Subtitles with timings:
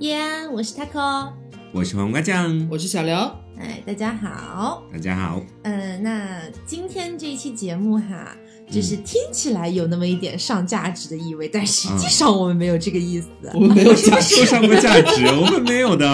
[0.00, 1.32] 耶我是 Taco，
[1.72, 3.16] 我是黄瓜酱，我是小刘。
[3.58, 4.84] 哎，大家好。
[4.92, 5.42] 大家好。
[5.62, 8.32] 嗯，那今天这一期节目哈，
[8.70, 13.26] 就是听起来有那么一点上价值的意味，但实际上我们没有这个意思。
[13.54, 16.06] 我们没有价值，说上过价值，我们没有的。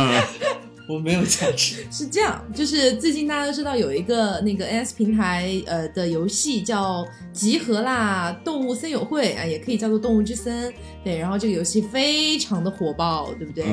[0.87, 1.87] 我没有价值。
[1.91, 10.73] 是这样，就是最近大家都知道有一个那个 NS 平台呃的游戏叫集合啦，动物森友会啊，也可以叫做动物之森。
[11.03, 13.65] 对，然后这个游戏非常的火爆，对不对？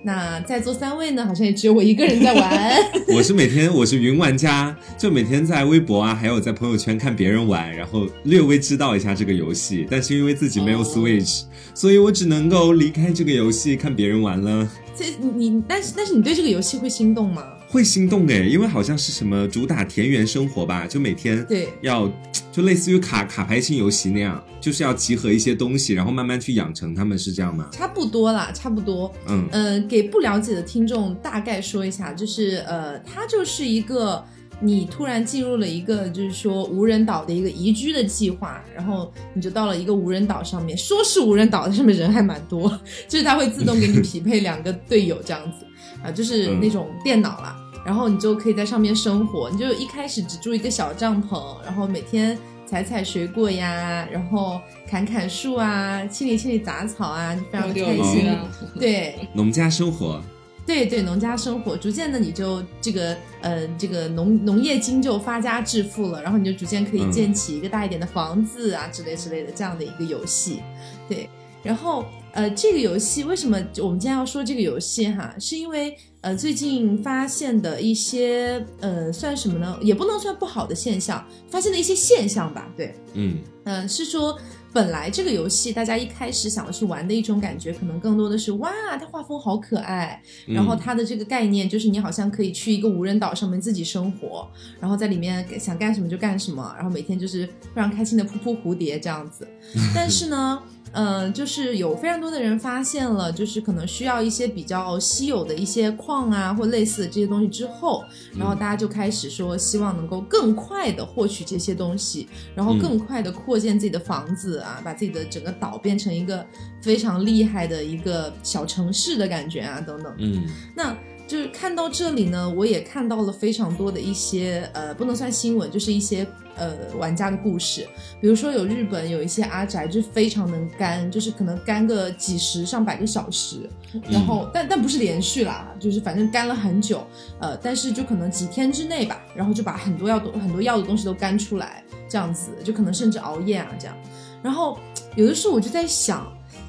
[0.00, 2.76] 那在座三位呢，好像也只有我一个人在玩。
[3.12, 9.88] 我是每天我是云玩家，就每天在微博啊，还有在朋友圈看别人玩，然后略微知道一下这个游戏。
[9.90, 11.42] 但是因为自己没有 Switch，
[11.74, 14.68] 所以我只能够离开这个游戏看别人玩了。
[14.98, 15.04] 这
[15.36, 17.44] 你，但是但是你对这个游戏会心动吗？
[17.68, 22.10] 会心动哎，因为好像是什么主打田园生活吧，就每天对要
[22.50, 27.68] 就类似于卡卡牌型游戏那样，就是要集合一些东西，然后慢慢去养成，他们是这样吗？
[27.70, 29.12] 差不多啦，差不多。
[29.28, 34.24] 嗯呃，给不了解的听众大概说一下，就是呃，它就是一个
[34.60, 42.68] 你突然进入了一个就是说无人岛的一个宜居的计划，然后你就到了一个无人岛上面，说是无人岛，上面人还蛮多，
[43.06, 45.64] 就是它会自动给你匹配两个队友这样子。
[46.02, 49.50] 啊，就是那种电脑啦，然后你就可以在上面生活。
[49.50, 58.30] 你就一开始只住一个小帐篷，然后每天采采水果呀，然后砍砍树啊，清理清理杂草啊，就非常开心。
[58.78, 60.22] 对，农家生活。
[60.68, 70.60] 对对，农家生活，逐渐的你就这个呃，这个农农业经就发家致富了，然后你就逐渐可以建起一个大一点的房子啊，之类之类的这样的一个游戏。
[71.08, 71.26] 对，
[71.62, 72.04] 然后。
[72.34, 75.34] 呃，这个游戏为什么我们今天要说这个游戏哈？
[75.40, 79.76] 是因为呃最近发现的一些呃算什么呢？
[79.80, 82.68] 也不能算不好的现象，发现的一些现象吧。
[82.76, 84.38] 对，嗯嗯，是说
[84.72, 94.48] 本来这个游戏大家一开始想要去玩的一种感觉，可能更多的是哇，它画风好可爱，然后它的这个概念就是你好像可以去一个无人岛上面自己生活，
[94.80, 99.46] 然后在里面想干什么就干什么，然后每天就是非常开心的扑扑蝴蝶这样子。
[99.94, 100.62] 但是呢。
[100.92, 108.04] 嗯，就是有非常多的人发现了，就是可能需要一些比较稀有的一些矿啊，或类似的这些东西之后，
[108.36, 116.44] 然后大家就开始说，希望能够更快的获取这些东西，然后更快的扩建自己的房子啊，把自己的整个岛变成一个
[116.80, 120.14] 非常厉害的一个小城市的感觉啊，等等。
[120.18, 120.44] 嗯，
[120.74, 120.96] 那。
[121.28, 127.86] 就是看到这里呢，我也看到了非常多的一些呃，不能算新闻，就是一些呃玩家的故事。
[128.18, 133.68] 比如说有日本有一些阿宅，就非常能干，就是可能干个几十上百个小时，
[134.10, 137.06] 然后但但不是连续啦，就是反正干了很久，
[137.40, 143.94] 呃，但是就可能几天之内吧，然后就把很多要很多要的东西都干出来，这样子就可能甚至熬夜啊这样。
[144.42, 144.78] 然后
[145.14, 146.26] 有的时候我就在想。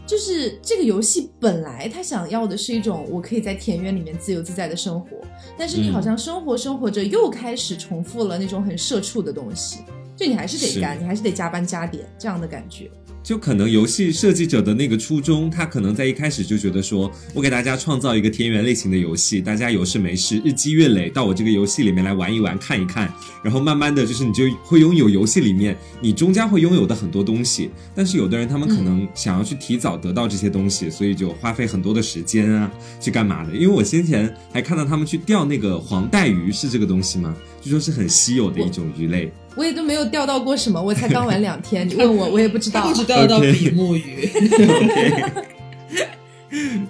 [0.09, 5.07] 就是这个游戏本来他想要的是一种我可以在田园里面自由自在的生活，
[5.55, 9.81] 但是你好像生活生活着又开始重复了那种很社畜的东西，
[10.17, 12.89] 就你还是得干，你还是得加班加点这样的感觉。
[13.21, 23.13] 就可能游戏设计者的那个初衷，他可能在一开始就觉得说，我给大家创造一个田园类型的游戏，大家有事没事日积月累到我这个游戏里面来玩一玩、看一看，
[23.43, 27.69] 然后慢慢的就是你就会拥有游戏里面你终将会拥有的很多东西。
[27.93, 33.53] 但是有的人他们可能想要去提早得到这些东西，所以就花费很多的时间啊，去干嘛的？
[33.53, 37.35] 因为我先前还看到他们去钓那个黄带鱼，是这个东西吗？
[37.61, 39.31] 据说是很稀有的一种鱼类。
[39.55, 42.87] 我也都没有钓到过什么，我才刚玩两天，你问我 我也不知道。
[42.87, 44.29] 不知钓到比目鱼。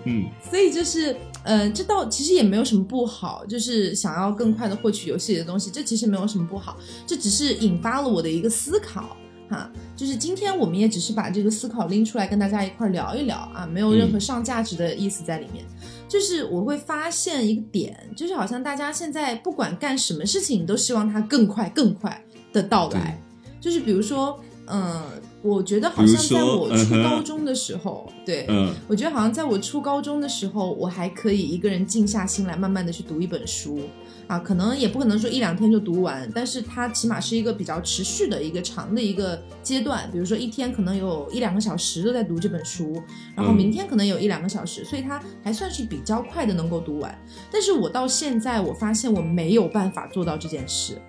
[0.06, 9.18] 嗯， 所以就是，呃，这倒其实也没有什么不好，就是想要更快的获取游戏里的东西，这其实没有什么不好，这只是引发了我的一个思考，
[9.50, 15.66] 哈，就是今天我们也只是把这个思考拎出来跟大家一块聊一聊啊，没有任何上价值的意思在里面，
[16.09, 22.22] 就是我会发现一个点，就是好像大家现在不管干什么事情，都希望它更快更快。
[22.52, 23.16] 的到来，
[23.62, 25.03] 就是比如说，嗯，
[25.42, 28.46] 我觉得好像在我初高中的时候，对，
[28.88, 33.80] 我觉得好像在我初高中的时候，我还可以一个人静下心来，慢慢的去读一本书，
[34.28, 43.02] 啊，可能也不可能说一两天就读完，但是它起码是一个比较持续的一个长的一个阶段，比如说一天可能有一两个小时都在读这本书，
[43.34, 47.18] 然后明天可能有一两个小时，所以它还算是比较快的能够读完，
[47.50, 51.02] 但是我到现在我发现我没有办法做到这件事，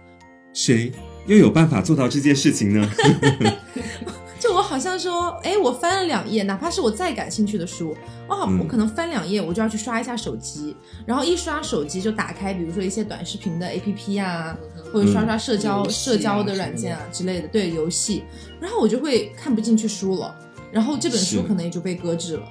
[0.52, 0.92] 谁？
[1.26, 2.90] 又有办法做到这件事情呢？
[4.50, 10.76] 就我好像说，哎，我翻了两页，哪怕是我再感兴趣的书，我好，我可能翻两页，我就要去刷一下手机，
[11.06, 14.58] 然后一刷手机就打开，比如说一些短视频的 APP 啊，
[14.92, 18.24] 或者刷刷社交社交的软件啊之类的，对游戏，
[18.60, 20.34] 然后我就会看不进去书了，
[20.72, 22.42] 然后这本书可能也就被搁置了。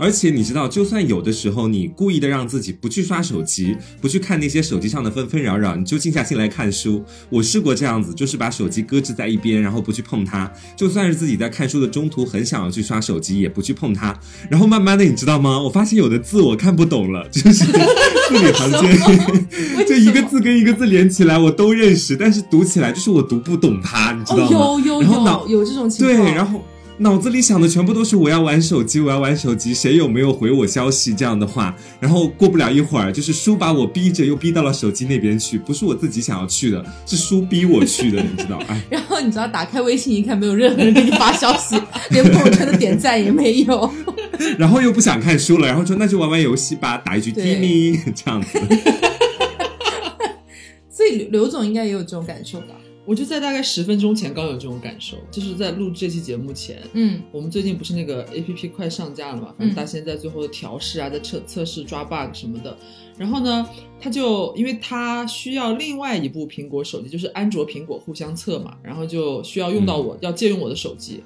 [0.00, 7.04] 而且你知道，就算有的时候你故意的让自己不去刷手机，不去看那些手机上的纷纷扰扰，你就静下心来看书。
[7.28, 10.50] 我试过这样子，就是把手机搁置在一边，然后不去碰它。
[10.74, 14.18] 就算是自己在看书的中途很想要去刷手机，也不去碰它。
[14.48, 15.60] 然后慢慢的，你知道吗？
[15.60, 17.66] 我发现有的字我看不懂了，就是
[18.30, 24.56] 字里行间，就一个字跟一个字连起来我都认识，但是读起来就是我读不懂它，你知道吗？
[24.56, 26.64] 哦，有有有有这种情况对，然后
[27.00, 38.58] 脑子里想的全部都是我要玩手机，我要玩手机，谁有没有回我消息这样的话，然后过不了一会儿，就是书把我逼着又逼到了手机那边去，不是我自己想要去的，是书逼我去的， 你知道？
[38.68, 41.80] 哎，然后你知道，打开微信一看，没有任何人给你发消息，
[42.10, 43.90] 连朋友圈的点赞也没有。
[44.58, 48.58] 然后又不想看书了，然后说那就玩玩游戏吧，打一局对 Timmy 这样子。
[50.90, 52.74] 所以刘刘总应该也有这种感受吧？
[53.10, 59.52] 我就在大概十分钟前刚有这种感受，就是在录这期节目前，嗯我们最近不是那个 A P P 快上架了嘛？
[59.58, 62.76] 反嗯正大仙在最后的调试啊，在测测试抓 bug 什么的。
[63.18, 63.68] 然后呢，
[64.00, 71.20] 他就因为他需要另外一部苹果手机，就是安卓苹果互相测嘛，然后就需要用到我、要借用我的手机。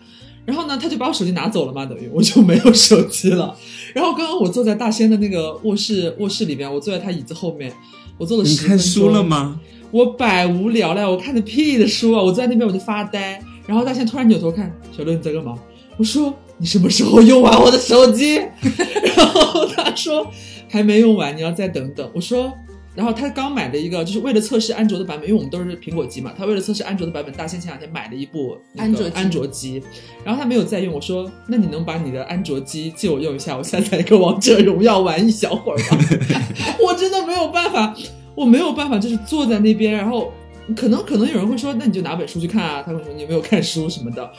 [0.47, 3.55] 然后呢，他就把我手机拿走了嘛，等于我就没有手机了。
[3.93, 7.71] 然后刚刚我坐在大仙的那个卧室卧室里边，我坐在他椅子后面，
[8.17, 8.79] 我坐了你十分钟。
[8.79, 9.23] 看书了？
[9.23, 9.61] 吗？
[9.95, 12.21] 我百无聊赖，我看的屁的书啊！
[12.21, 15.55] 我坐在那边我就发呆，然后大仙突然扭头看小六你在干嘛？
[15.97, 18.35] 我说你什么时候用完我的手机？
[19.17, 20.29] 然后他说
[20.69, 22.11] 还没用完，你要再等等。
[22.13, 22.53] 我说，
[22.97, 29.81] 然后他刚买了一个，就是为了测试安卓的版本，因为我们都是苹果机嘛，他为了测试安卓的版本，大仙前两天买了一部安卓机安卓机，
[30.25, 30.93] 然后他没有在用。
[30.93, 33.57] 我说，那你能把你的安卓机借我用一下？
[33.57, 35.99] 我下载一个王者荣耀玩一小会儿吗？
[36.85, 37.95] 我真的没有办法，
[38.35, 40.33] 我没有办法，就是坐在那边，然后
[40.77, 42.83] 可能可能有人会说，那你就拿本书去看啊。
[42.85, 44.31] 他会说你有没有看书什么的。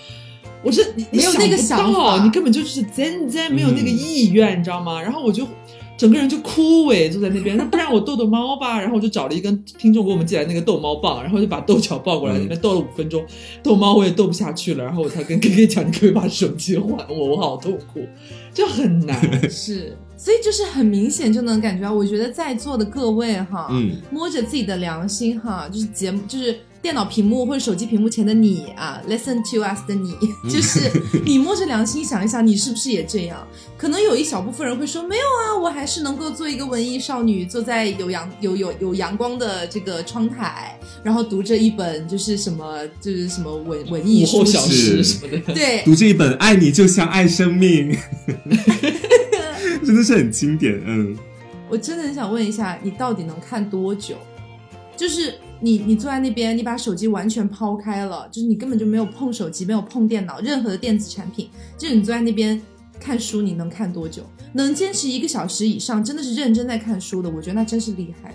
[0.64, 5.00] 我是你你没有那个想想法你根本就是真真没有那个意愿，你知道吗？
[5.00, 5.48] 然后我就
[5.98, 8.80] 整个人就枯萎坐在那边，那不然我逗逗猫吧。
[8.82, 13.24] 然后我就找了一根听众给我们寄来那个逗猫棒，然后就把豆角抱过来，嗯那边逗了五分钟，
[13.64, 17.30] 逗猫我也逗不下去了，然后我才跟 K K 讲，你可不可以把手机还我？
[17.30, 18.02] 我好痛苦，
[18.54, 19.50] 就很难。
[19.50, 26.58] 是，所以就是很明显就能感觉到，我觉得在座的各位哈，嗯，摸着自己的良心哈，就是节目就是。
[26.86, 30.16] 电脑屏幕或者手机屏幕前的你啊，listen to us 的你，
[30.48, 30.82] 就是
[31.26, 33.36] 你摸着良心想一想，你是不是也这样？
[33.76, 47.92] 可能有一小部分人会说，没有啊，我还是能够做一个文艺少女，坐在有阳有有有阳光的这个窗台，然后读着一本就是什么就是什么文文艺书午后小是时什么的， 对，读这一本《爱你就像爱生命》，
[49.84, 50.80] 真的是很经典。
[50.86, 51.18] 嗯，
[51.68, 54.18] 我真的很想问一下，你到底能看多久？
[54.96, 62.62] 就是你，你坐在那边，你把手机完全抛开了，就是你根本就没有碰手机，没有碰电脑，任何的电子产品，就是你坐在那边
[63.00, 64.24] 看书，你能看多久？
[64.54, 68.34] 能坚持一个小时以上，真的是认真在看书的，我觉得那真是厉害。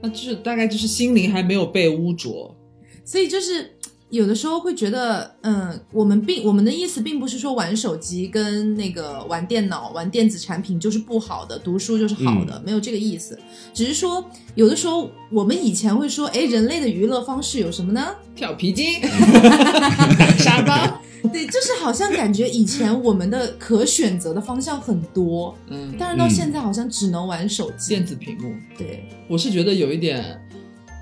[0.00, 2.54] 那就是大概就是心灵还没有被污浊。
[3.04, 3.74] 所以就是
[4.10, 13.38] 有的时候会觉得，嗯，我们并我们的意思并不是说玩手机跟那个玩电脑、玩电子产品就是不好的，读书就是好的，没有这个意思。
[13.74, 14.24] 只是说
[14.54, 18.14] 有的时候我们以前会说，哎，人类的娱乐方式有什么呢？
[18.34, 19.00] 跳皮筋、
[20.38, 27.90] 沙包，对，就是好像感觉以前我们的可选择的方向很多，嗯，但是到现在好像只能玩手机。
[27.90, 30.40] 电子屏幕，对，我是觉得有一点，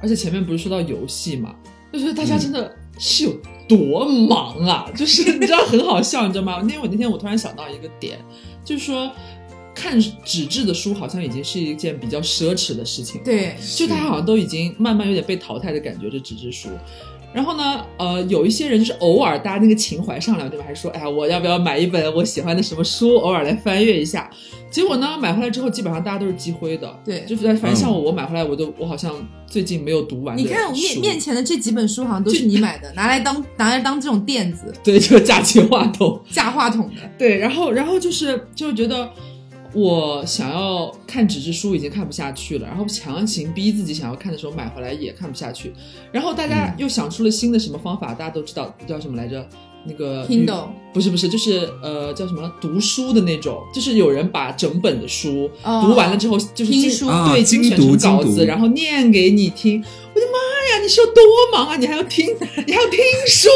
[0.03, 1.55] 而且前面不是说到游戏嘛，
[1.93, 3.37] 就觉得大家真的是有
[3.69, 6.61] 多忙啊，就是你知道很好笑，你知道吗？
[6.63, 8.19] 因为我那天我突然想到一个点，
[8.65, 9.11] 就是说
[9.75, 16.71] 看纸质的书好像已经是一件比较奢侈的事情了，对，就大家好像都已经慢慢有点被淘汰的感觉，这纸质书。
[17.37, 20.65] 然后呢，呃，有一些人就是偶尔搭那个情怀上来，对吧？
[20.67, 24.31] 还说，哎呀，我要不要买一本我喜欢的什么书，偶尔来翻阅一下。
[24.71, 26.99] 结果呢，买回来之后，基本上大家都是积灰的。
[27.05, 29.15] 对就是反正像我，我买回来，我都我好像
[29.47, 36.19] 最近没有读完你看我面面前的这几本书好像都是你买的，拿来当 拿来当这种垫子对，就架起话筒。
[36.31, 37.03] 架话筒的。
[37.19, 39.11] 对，然后然后就是就觉得
[39.77, 45.75] 我想要看纸质书已经看不下去了，然后强行逼自己想要看的时候买回来也看不下去，
[46.11, 49.47] 然后大家又想出了新的什么方法，大家都知道叫什么来着？
[49.89, 59.85] 那个 Kindle 不是不是，就是呃叫什么读书的那种，就是有人把整本的书哦读完了之后，就是精听书对，啊精读稿子，然后念给你听。
[60.15, 61.77] 我的妈呀，你是有多忙啊？
[61.77, 62.27] 你还要听，
[62.67, 63.49] 你还要听书，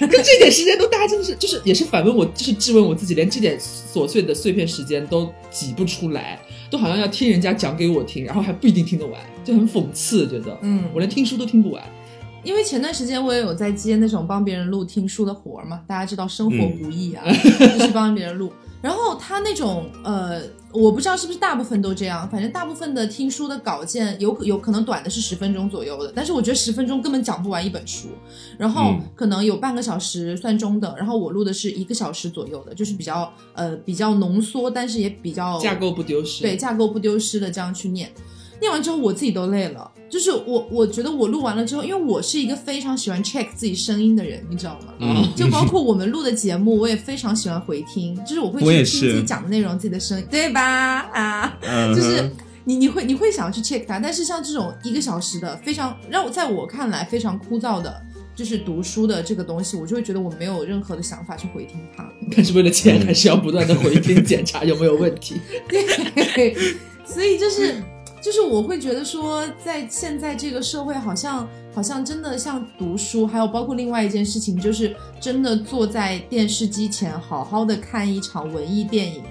[0.00, 11.82] 跟这点时间都大家真的是就是也是反问我，就是质问我自己，连这点琐碎的碎片时间都挤不出来，都好像要听人家讲给我听，然后还不一定听得完，就很讽刺，觉得，嗯我连听书都听不完。
[12.44, 18.52] 因为前段时间我也有在接那种帮别人录听书的活儿嘛，大家知道生活不易啊， 就是帮别人录。
[18.80, 20.40] 然后他那种呃，
[20.72, 28.10] 我不知道是不是大部分都这样，反正大部分的听书的稿件有有可能短的是十分钟左右的，但是我觉得十分钟根本讲不完一本书，
[28.56, 36.42] 然后嗯可能有半个小时算中等，然后我录的是一个小时左右的，就是比较呃比较浓缩，但是也比较架构不丢失。
[36.42, 38.12] 对，架构不丢失的这样去念。
[38.60, 44.94] 念完之后我自己都累了，就是我我觉得我录完了之后，因为我是一个非常喜欢 check 自己声音的人，你知道吗？
[45.00, 51.00] 嗯就包括我们录的节目，我也非常喜欢回听，就是我会去听自己讲的内容，自己的声音，对吧？
[51.12, 52.30] 啊，嗯就是
[52.64, 58.02] 你你会你会想要去 check 它，但是像这种一个小时的非常让我在我看来非常枯燥的，
[58.34, 62.06] 就是读书的这个东西，我就会觉得我没有任何的想法去回听它。
[62.34, 65.40] 但是为了嗯钱，还是要不断的回听检查有没有问题。
[65.68, 66.54] 对，
[67.06, 67.82] 所以就是
[68.20, 79.22] 就是我会觉得说，在现在这个社会，好像好像真的像读书，还有包括另外一件事情，就是真的坐在电视机前，好好的看一场文艺电影，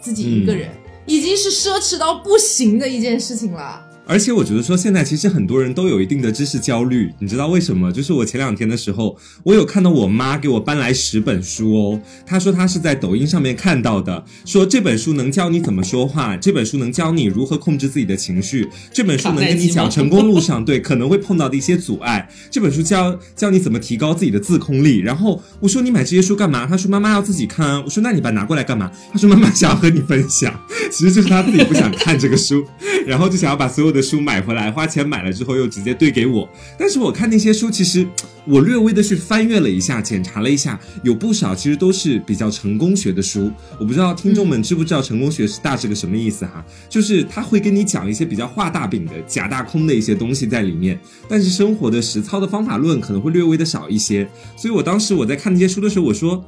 [0.00, 0.70] 自己一个人，
[1.06, 3.84] 已经是奢侈到不行的一件事情了。
[4.08, 7.92] 而且我觉得说，现在其实很多人都有一定的知识焦虑，你知道为什么？
[7.92, 12.00] 就是我前两天的时候，我有看到我妈给我搬来十本书哦。
[12.24, 25.00] 她说她是在抖音上面看到的，说这本书能教你怎么说话，这本书能教你如何控制自己的情绪，这本书能跟你讲成功路上对可能会碰到的一些阻碍，这本书教教你怎么提高自己的自控力。
[25.00, 26.66] 然后我说你买这些书干嘛？
[26.66, 27.84] 她说妈妈要自己看。
[27.84, 28.90] 我说那你把拿过来干嘛？
[29.12, 30.58] 她说妈妈想要和你分享，
[30.90, 32.64] 其实就是她自己不想看这个书，
[33.06, 36.48] 然后就想要把所有的书买回来，花钱买了之后又直接兑给我。
[36.78, 38.06] 但是我看那些书，其实
[38.46, 43.50] 我略微的去翻阅了一下，检查了一下，有不少其实都是比较成功学的书。
[43.78, 46.64] 我不知道听众们知不知道成功学是大致个什么意思哈？
[46.88, 54.28] 就是他会跟你讲一些比较画大饼的、假大空的一些东西在里面，但是生活的实操的方法论可能会略微的少一些。
[54.56, 56.44] 所以我当时我在看那些书的时候，我说。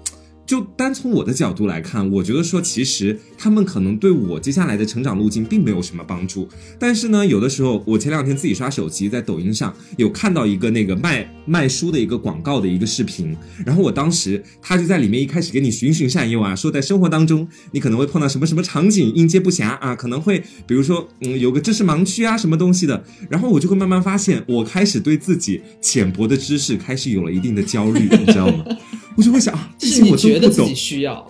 [0.50, 6.48] 就单从我的角度来看，我觉得说其实他们可能对我接下来的成长路径并没有什么帮助。
[6.76, 28.64] 但是呢，有的时候我前两天自己刷手机，在抖音上有看到一个那个卖卖书的一个广告的一个视频，然后我当时他就在里面一开始给你循循善诱啊，说在生活当中你可能会碰到什么什么场景，应接不暇啊，可能会比如说嗯有个知识盲区啊什么东西的，然后我就会慢慢发现，我开始对自己浅薄的知识开始有了一定的焦虑，你知道吗？
[29.16, 31.26] 我就会想啊，这是些我都自己，需要，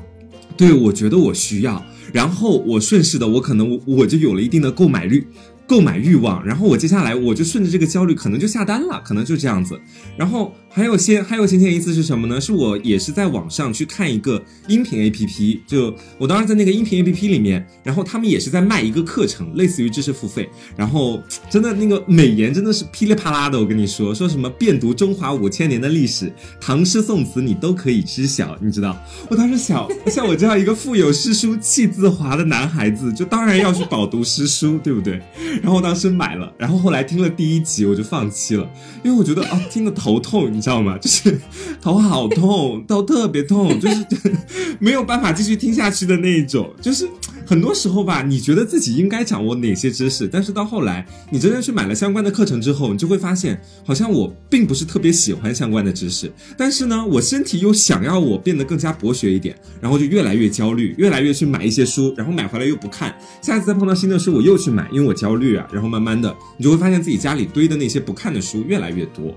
[0.56, 5.26] 对，我觉得我需要，然后我顺势的，我可能我我就有了一定的购买率。
[5.70, 9.80] 购买欲望，然后我接下来我就顺着这个焦虑，可能就下单了，可能就这样子。
[10.16, 12.40] 然后还有些还有先前一次是什么呢？
[12.40, 20.48] 是我也是在网上去看一个音频 A P P，就我当时在那个音频 A P P 里面，然后他们也是在卖一个课程，类似于知识付费。
[20.76, 29.00] 然后真的那个美颜真的是噼里啪啦的，我跟你说，说什么遍读中华五千年的历史，唐诗宋词你都可以知晓，你知道？
[29.28, 35.22] 我当时想， 像我这样一个腹有诗书气自华的男孩子，就当然要去饱读诗书，对不对？
[35.62, 38.68] 然后当时买了，然后后来听了第一集我就放弃了，
[39.04, 40.96] 因为我觉得啊听的头痛，你知道吗？
[40.98, 41.40] 就是
[41.80, 44.06] 头好痛，头特别痛，就是
[44.78, 46.70] 没有办法继续听下去的那一种。
[46.80, 47.08] 就是
[47.50, 69.36] 很多时候吧，你觉得自己应该掌握哪些知识，但是到后来你真正去买了相关的课程之后，你就会发现，好像我并不是特别喜欢相关的知识，但是呢，我身体又想要我变得更加博学一点，然后就越来越焦虑，越来越去买一些书，然后买回来又不看，下次再碰到新的书我又去买，因为我焦虑啊，然后慢慢的你就会发现自己家里堆的那些不看的书越来越多。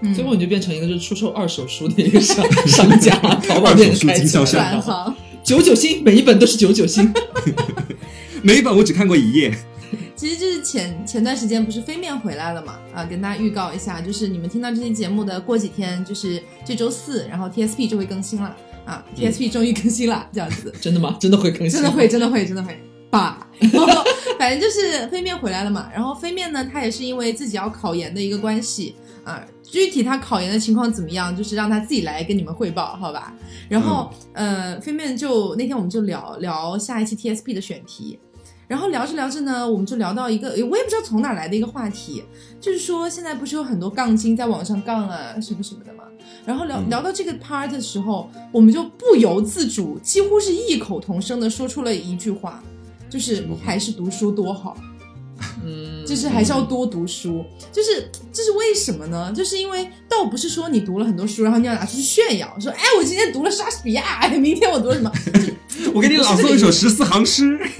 [0.00, 3.14] 嗯最后你就变成一个就是出售二手书的一个商 商家，
[3.46, 5.14] 淘宝店开经销商转行。
[5.46, 7.14] 九九星，每一本都是九九星。
[8.42, 9.56] 每一本我只看过一页，
[10.16, 12.80] 其实就是前前段时间不是飞面回来了嘛？
[12.92, 20.74] 啊，跟大家预告一下，就是你们听到这期节目的过几天，就是这周四，然后 TSP 就会更新了啊，TSP 终于更新了，这样子。
[20.80, 21.16] 真的吗？
[21.20, 21.70] 真的会更新？
[21.70, 22.76] 真的会，真的会，真的会
[23.08, 23.48] 吧。
[23.60, 24.02] 然后
[24.40, 25.88] 反正就是飞面回来了嘛。
[25.94, 28.96] 然后飞面呢，他也是因为自己要考研的一个关系
[29.26, 29.44] 啊。
[29.62, 33.34] 具体他考研的情况怎么样，就是让他自己来跟你们汇报，好吧？
[33.68, 38.18] 然后、呃，飞面就那天我们就聊聊下一期 TSP 的选题。
[38.68, 42.24] 然后聊着聊着呢，我们就聊到一个，我也不知道从哪来的一个话题，
[42.60, 46.02] 就是说现在不是有很多杠精在网上杠啊什么什么的嘛。
[46.44, 52.60] 然后聊嗯聊到这个 part 的时候，我们就不由自主，几乎是异口同声的说出了一句话，
[53.08, 54.76] 就是还是读书多好，
[55.64, 57.44] 嗯，就是还是要多读书。
[57.72, 59.32] 就是这是为什么呢？
[59.34, 65.12] 就是因为倒不是说你读了很多书，然后你要拿出去炫耀，说哎我今天读了莎士比亚，哎 明天我读了什么，
[65.94, 67.58] 我给你朗诵一首十四行诗。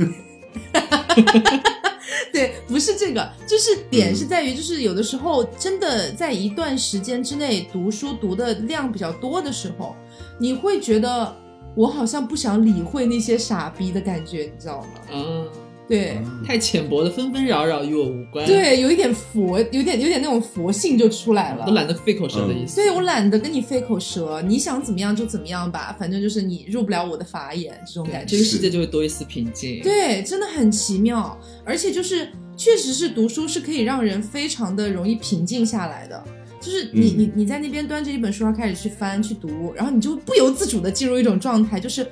[2.32, 9.96] 对，不是这个，就是点是在于，就是有的时候真的在一段时间之内读书读的量比较多的时候，
[10.38, 11.34] 你会觉得
[11.75, 14.86] 我好像不想理会那些傻逼的感觉，你知道吗？
[15.12, 15.48] 嗯，
[15.88, 16.19] 对。
[16.45, 21.73] 太浅薄的纷纷扰扰与我无关。，对，有一点佛，有点有点那种佛性就出来了我。
[21.73, 22.76] 懒得费口舌的意思。
[22.76, 28.37] 对我懒得跟你费口舌，你想怎么样就怎么样吧，反正就是你入不了我的法眼，这种感觉。
[28.37, 36.23] 这个世界就会多一丝平静。，对，真的很奇妙，而且就是确实是读书是可以让人非常的容易平静下来的。
[36.59, 42.05] 就是你、嗯你你在那边端着一本书，然后开始去翻去读，然后你就不由自主的进入一种状态，就是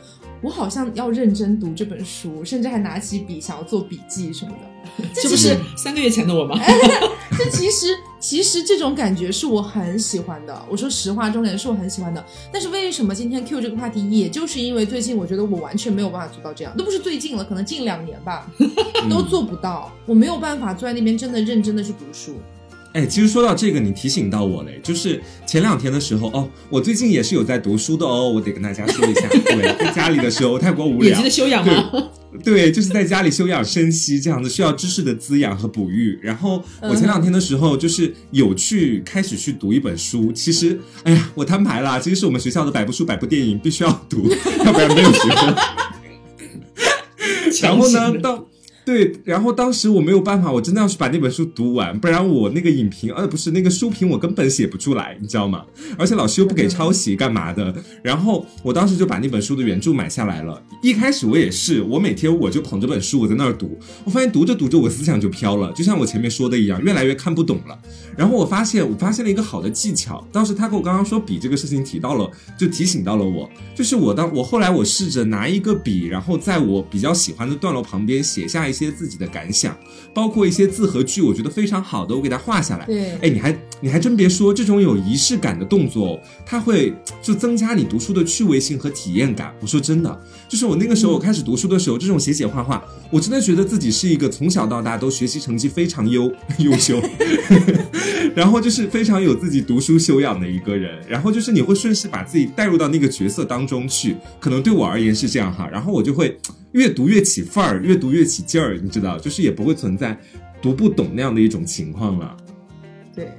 [0.44, 5.04] 我好像要认真读这本书，甚至还拿起笔想要做笔记什么的。
[5.14, 6.54] 这这不是三个月前的我吗？
[7.38, 7.86] 这其实
[8.20, 10.62] 其实这种感觉是我很喜欢的。
[10.70, 12.22] 我说实话，重点是我很喜欢的。
[12.52, 18.46] 但是为什么今天 Q 这个话题，也就是因为最近我觉得我完全没有办法做到这样，都不是最近了，可能近两年吧，
[19.08, 19.90] 都做不到。
[20.04, 22.36] 我没有办法坐在那边真的认真的去读书。
[22.94, 31.90] 哎，其实说到这个，你提醒到我嘞，就是前两天的时候哦，我最近也是有在读书的哦，我得跟大家说一下，对，在家里的时候太过无聊眼睛的，修养吗？
[32.44, 36.16] 对，就是在家里休养生息这样子，需要知识的滋养和哺育。
[36.22, 40.30] 然后我前两天的时候，就是有去开始去读一本书。
[40.30, 44.30] 其实，哎呀，我摊牌啦，其实是我们学校的百部书、百部电影必须要读，
[44.64, 45.54] 要不然没有学分。
[47.60, 48.44] 然后呢，当
[48.84, 55.64] 对，然后当时我没有办法，我真的要去把那本书读完，不然我那个影评，呃，不是那个书评，我根本写不出来，你知道吗？
[55.98, 57.74] 而且老师又不给抄袭，干嘛的？
[58.02, 60.62] 然后我当时就把那本书的原著买下来了。
[60.82, 67.78] 一开始我也是，我每天我就捧着本书，我在那儿读，我发现读着读着，我思想就飘了，就像我前面说的一样，越来越看不懂了。
[68.18, 70.22] 然后我发现，我发现了一个好的技巧。
[70.30, 79.78] 当时他跟我刚刚说笔这个事情提到了，就提醒到了我，就是我当我后来我试着拿一个笔，然后在我比较喜欢的段落旁边写下一些自己的感想，
[80.12, 82.84] 包括一些字和句，我觉得非常好的，我给它画下来。
[82.84, 89.54] 对哎，你还你还真别说，这种有仪式感的动作，它会就增加你读书的趣味性和体验感。
[89.60, 96.98] 我说真的，就是我那个时候我开始读书的时候，这种写写画画，我真的觉得自己是一个从小到大都学习成绩非常优优秀，
[98.34, 100.98] 然后就是非常有自己读书修养的一个人。
[101.06, 105.68] 然后就是你会顺势把自己带入到那个角色当中去，可能对我而言是这样哈。
[105.70, 106.38] 然后我就会
[106.72, 110.18] 越读越起范儿，越读越起劲儿，你知道，就是也不会存在
[110.62, 112.34] 读不懂那样的一种情况了。
[113.14, 113.30] 对，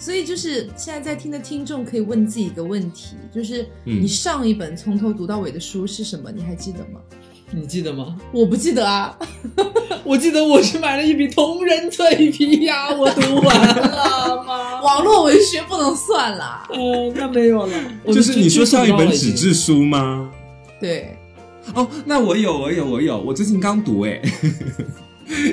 [0.00, 6.32] 所以就是现在在听的听众可以问自己一个问题，就是嗯你上一本从头读到尾的书是什么？
[6.32, 7.00] 你还记得吗？
[7.52, 8.16] 你记得吗？
[8.32, 9.16] 我不记得啊。
[10.02, 14.80] 我记得我是买了一笔同人脆皮呀，我读完了吗？
[14.82, 16.66] 网络文学不能算啦。
[16.70, 20.32] 哦，那没有了， 就是你说上一本纸纸质书吗？
[20.80, 21.16] 对，
[21.74, 24.20] 哦，那我有，我有，我有，我最近刚读哎，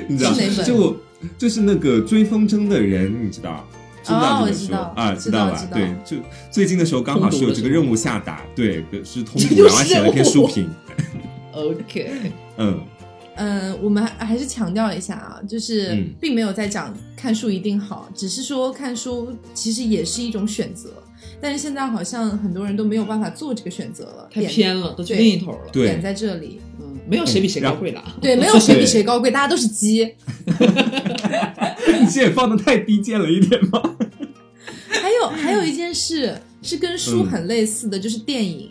[0.08, 0.96] 你知道是哪本就
[1.36, 3.68] 就是那个追风筝的人，你知道？
[4.08, 5.14] 知不知道哦这本书我知道啊？
[5.14, 5.66] 知道吧道知？
[5.66, 6.16] 道对，就
[6.50, 10.68] 最近的时候刚好是有这个任务下达，对，是通 读，然后写了一篇书评，
[11.52, 12.80] OK，嗯，
[13.36, 20.90] 嗯，我们还还是强调一下啊，就是嗯并没有在讲看书一定好，只是说看书其实也是一种选择。
[21.40, 25.60] 但是现在好像很多人都没有办法做这个选择了，太偏了，都去另一头了。
[25.72, 26.60] 对点在这里。
[26.80, 28.02] 嗯，没有谁比谁高贵了。
[28.20, 30.14] 对，没有谁比谁高贵，大家都是鸡。
[32.16, 33.96] 也放的太低贱了一点吗？
[34.88, 38.70] 还有还有一件事是跟书很类似的，就是电影。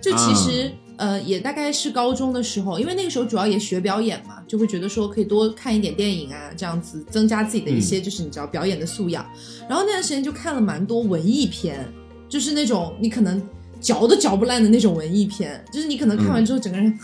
[0.00, 9.24] 就其实、呃，也大概是高中的时候，因为那个时候主要也学表演嘛，就会觉得说可以多看一点电影啊，这样子增加自己的一些就是你知道表演的素养。
[9.68, 11.84] 然后那段时间就看了蛮多文艺片，
[12.28, 13.42] 就是那种你可能
[13.80, 16.98] 嚼都嚼不烂的那种文艺片，就是你可能看完之后整个人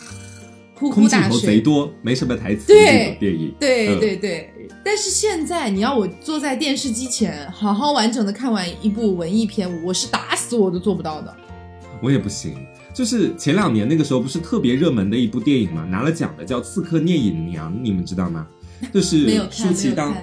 [0.75, 1.59] 呼呼大头贼。
[1.59, 4.53] 多，没什么台词对电影，对嗯对对，
[4.85, 11.35] 但是现在你要我坐在电视机前好好完整的看完一部文艺片，我是打死我都做不到的。
[12.03, 12.67] 我也不行。
[12.93, 18.47] 就是前两年那个时候不是特别热门的一部电影嘛，拿了奖的叫《刺客聂隐娘》，你们知道吗？
[18.93, 20.15] 就是舒淇当。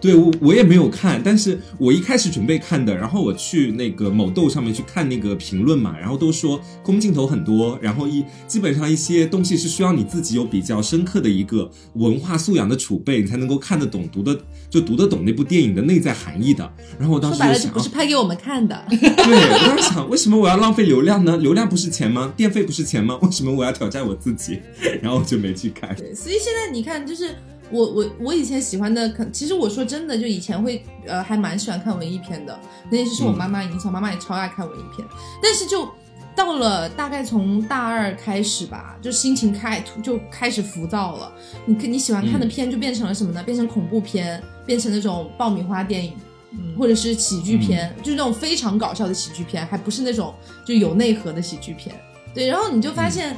[0.00, 14.38] 对我我也没有看，但是我一开始准备看的，然后我去那个某豆上面去看那个评论嘛，然后都说空镜头很多，然后一基本上一些东西是需要你自己有比较深刻的一个文化素养的储备，你才能够看得懂、读的
[14.70, 16.70] 就读得懂那部电影的内在含义的。
[16.98, 18.82] 然后我当时就想，不是拍给我们看的。
[18.88, 21.36] 对我当时想，为什么我要浪费流量呢？
[21.36, 22.32] 流量不是钱吗？
[22.34, 23.18] 电费不是钱吗？
[23.20, 24.60] 为什么我要挑战我自己？
[25.02, 25.94] 然后我就没去看。
[25.96, 27.34] 对，所以现在你看，就是
[27.70, 32.58] 我我我以前喜欢的，可其实我说真的，就以前会呃还蛮喜欢看文艺片的，
[32.90, 35.06] 那是受我妈妈影响，妈妈也超爱看文艺片，
[35.42, 35.88] 但是就。
[36.36, 41.32] 到了大概从大二开始吧，就心情开就开始浮躁了。
[41.64, 43.42] 你你喜欢看的片就变成了什么呢？
[43.42, 46.12] 变成恐怖片，变成那种爆米花电影，
[46.52, 50.34] 嗯或者是喜剧片，就是那种非常搞笑的喜剧片，还不是那种
[50.66, 51.98] 就有内核的喜剧片。
[52.34, 53.36] 对，然后你就发现，嗯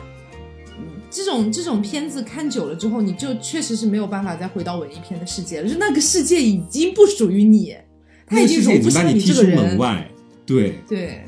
[1.10, 7.74] 这种这种片子看久了之后，你就确实是没有办法再回到文艺片的世界了，就那个世界已经不属于你，
[8.26, 10.10] 它那个世界已经容不下你这个人，外。
[10.46, 11.24] 对，对，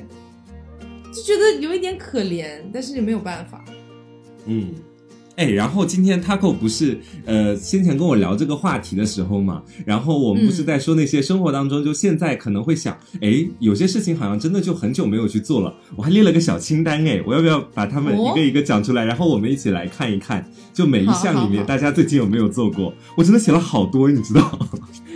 [1.15, 3.65] 就觉得有一点可怜，但是也没有办法。
[4.47, 4.75] 嗯。
[5.41, 15.75] 哎，然后今天 Taco 不是呃先前跟我聊这个话题的时候嘛，然后我们不是在说那些生活当中，就现在可能会想，哎，有些事情好像真的就很久没有去做了。
[15.97, 22.93] 我还列了个小清单，哎，我要不要把它们哦一个一个讲出来，然后我们一起来看一看，就每一项里面大家最近有没有做过？
[23.17, 24.59] 我真的写了好多，你知道，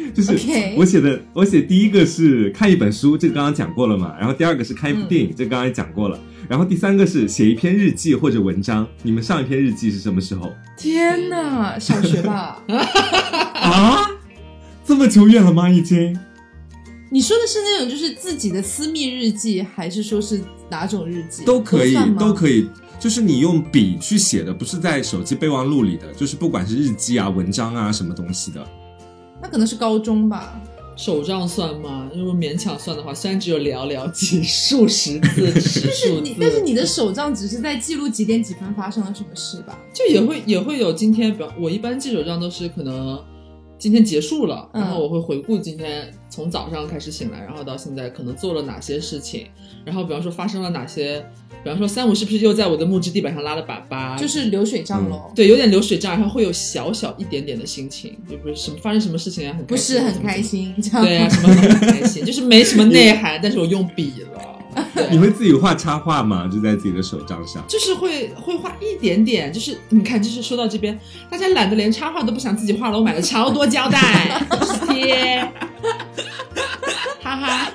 [0.14, 0.32] 就是
[0.76, 6.18] 我写的，我写第一个是看一本书，这个刚刚讲过了嘛，然后第二个是看一部嗯电影，这个刚刚也讲过了。
[6.48, 8.86] 然后第三个是写一篇日记或者文章。
[9.02, 12.62] 你们上一篇日记是什么时候天呐，小学吧？
[12.68, 14.10] 啊？
[14.84, 15.70] 这么久远了吗？
[15.70, 16.14] 已经？
[17.10, 21.44] 你说的是那种就是自己的私密日记，还是说是哪种日记？
[21.44, 22.68] 都可以都可以。
[23.00, 28.66] 就是你用笔去写的，不是在手机备忘录里的，就是不管是日记啊、文章啊什么东西的。
[29.44, 30.58] 那可能是高中吧。
[30.96, 32.08] 手账算吗？
[32.16, 39.78] 如果勉强算的话，虽然只有寥寥几数十字、十就是你但是你的手账只是在记录几点几分发生了什么事吧？
[39.92, 43.22] 就也会也会有今天，比方我一般记手账都是可能
[43.76, 49.48] 今天结束了，嗯然后我会回顾今天从早上开始醒来，然后到现在可能做了哪些事情，
[49.84, 51.26] 然后比方说发生了哪些，
[51.64, 55.32] 比方说三五是不是又在我的木质地板上拉了粑粑，就是流水账喽。
[55.34, 60.40] 对，有点流水账，然后会有小小一点点的心情，就不是什么发生什么事情啊，很不是很开。
[60.44, 65.08] 心，这样对啊，什么很开心，就是没什么内涵，但是我用笔了。
[65.10, 66.46] 你会自己画插画吗？
[66.52, 67.64] 就在自己的手账上。
[67.66, 70.98] 就是会会画一点点，就是你看，就是说到这边，
[71.30, 74.44] 大家懒得连插画都不想自己画了，我买了超多胶带
[74.86, 75.40] 贴，
[77.22, 77.72] 哈哈。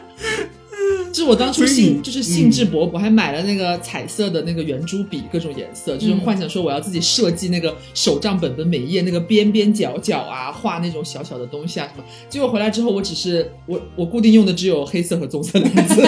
[1.11, 12.05] 就是我当初兴就是兴致勃勃，还买了那个彩色的那个圆珠笔，各种颜色，就是幻想说我要自己设计那个手账本本每一页那个边边角角啊，画那种小小的东西啊什么。
[12.29, 16.01] 结果回来之后，我只是我我固定用的只有黑色和棕色的字，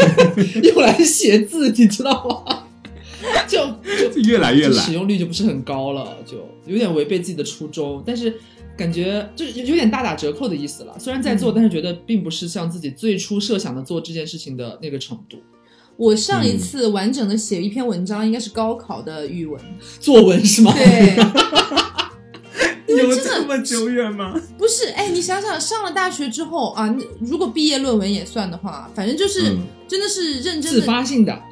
[0.68, 2.64] 用来写字，你知道吗？
[3.46, 3.58] 就
[3.98, 6.36] 就就越来越懒使用率就不是很高了，就
[6.66, 8.32] 有点违背自己的初衷，但是
[8.78, 10.96] 感觉就是有点大打折扣的意思了。
[10.98, 15.36] 虽然在做，但是觉得并不是像自己最初设想的做这件事情的那个程度。
[15.96, 19.60] 我上一次完整的写一篇文章，应该是高考的语文。
[19.98, 20.72] 作文是吗？
[20.72, 21.16] 对，
[22.96, 24.40] 有这么久远吗？
[24.56, 31.42] 不是，哎，你想想，上了大学之后啊，那如果毕业论文也算的话，反正就是、嗯真的是认真自的发性的，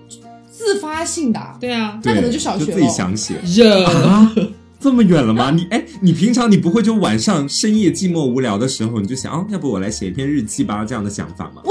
[0.52, 1.40] 自发性的。
[1.58, 3.34] 对啊，那可能就小学了自己想写。
[3.46, 4.30] 热啊，
[4.78, 5.50] 这么远了吗？
[5.56, 11.62] 你哎，你平常你不会就晚上深夜寂寞无聊的时候，你就想哦，要不我来写一篇日记吧，这样的想法吗？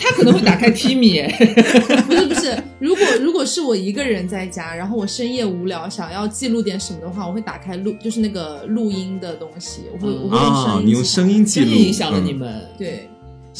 [0.00, 1.28] 他可能会打开 Timi 哎，
[2.06, 11.44] 不是不是，如果如果是我一个人在家，然后我深夜无聊想要记录点什么的话，我会打开录，就是那个录音的东西，我会、嗯我会用声啊，音、你用声音。
[11.44, 12.62] 记真录，影响了你嗯们。
[12.76, 13.08] 对，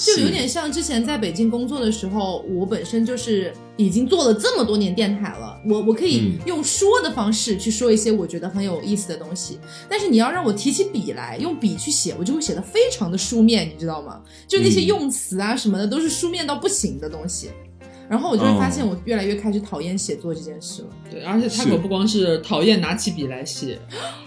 [0.05, 9.59] 就有点像之前在北京工作的时候，我本身就是已经做了这么多年电台了，我我可以嗯用说的方式去说一些我觉得很有意思的东西，
[9.89, 14.21] 但是你要让我提起笔来，用笔去写，我就会写的非常的书面，你知道吗？
[14.49, 17.51] 就那些嗯用词啊什么的都是书面到不行的东西。
[18.09, 20.89] 然后我就会发现，哦我越来越开始讨厌写作这件事了。
[21.09, 23.79] 对，而且他是可不光是讨厌拿起笔来写，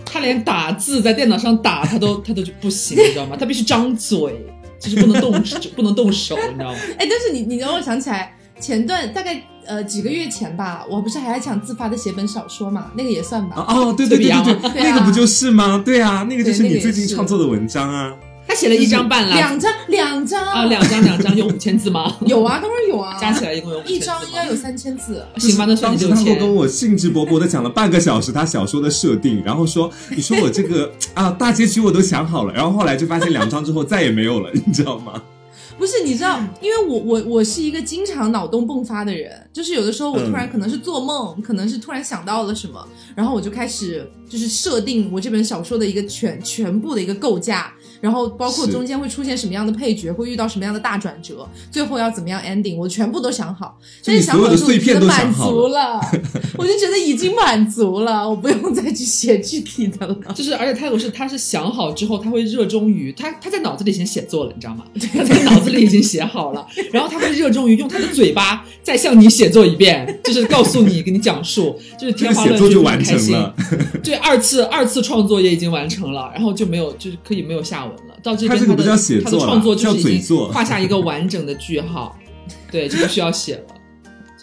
[0.06, 3.36] 他连打字在电脑上打他都他都就不行，你知道吗？
[3.38, 4.46] 他必须张嘴，
[4.84, 6.80] 就是不能动手，不能动手，你知道吗？
[7.00, 13.56] 哎，但是你你让我想起来，前段大概呃几个月前吧，我不是还想自发的写本小说嘛，那个也算吧。
[13.58, 15.82] 哦哦，对对对对对，对啊那个不就是吗？
[15.86, 18.14] 对啊，那个就是你最近创作的文章啊。
[18.48, 22.16] 他写了一张半啦，两张两张啊，两张两张有五千字吗？
[22.28, 25.26] 有啊，当然有啊，加起来一共有五千一张应该有三千字。
[25.38, 26.54] 行吧，那算六千时他跟。
[26.54, 35.22] 我兴致勃勃的讲了半个小时他小说的设定，然后说：“你说我这个 啊大结局我都想好了。”然后后来就发现两张之后再也没有了，你知道吗？
[35.76, 53.78] 不是，你知道，因为我我我是一个经常脑洞迸发的人，就是有的时候我突然嗯可能是做梦，可能是突然想到了什么，然后我就开始就是设定我这本小说的一个全全部的一个构架，然后包括中间会出现什么样的配角，会遇到什么样的大转折，最后要怎么样 ending，我全部都想好。
[54.04, 56.02] 但是想好之后所有的碎片都我就满足了，
[56.60, 60.14] 我就觉得已经满足了，我不用再去写具体的了。
[60.36, 64.84] 就是，而且他有是他是想好之后，他会热衷于他他在脑子里已经写作了，你知道吗？
[65.14, 72.84] 他在脑子里已经写好了， 然后他会热衷于用他的嘴巴再向你写作一遍，就是告诉你，给你讲述，就是天花乱坠，开心。
[72.84, 73.56] 完成了。
[74.04, 78.20] 对，二次二次创作也已经完成了，然后就没有就是可以没有下文了。
[78.22, 82.18] 到这边他的他这个不叫写作他的创作就叫是已经画下一个完整的句号，
[82.72, 83.64] 对，就不需要写了。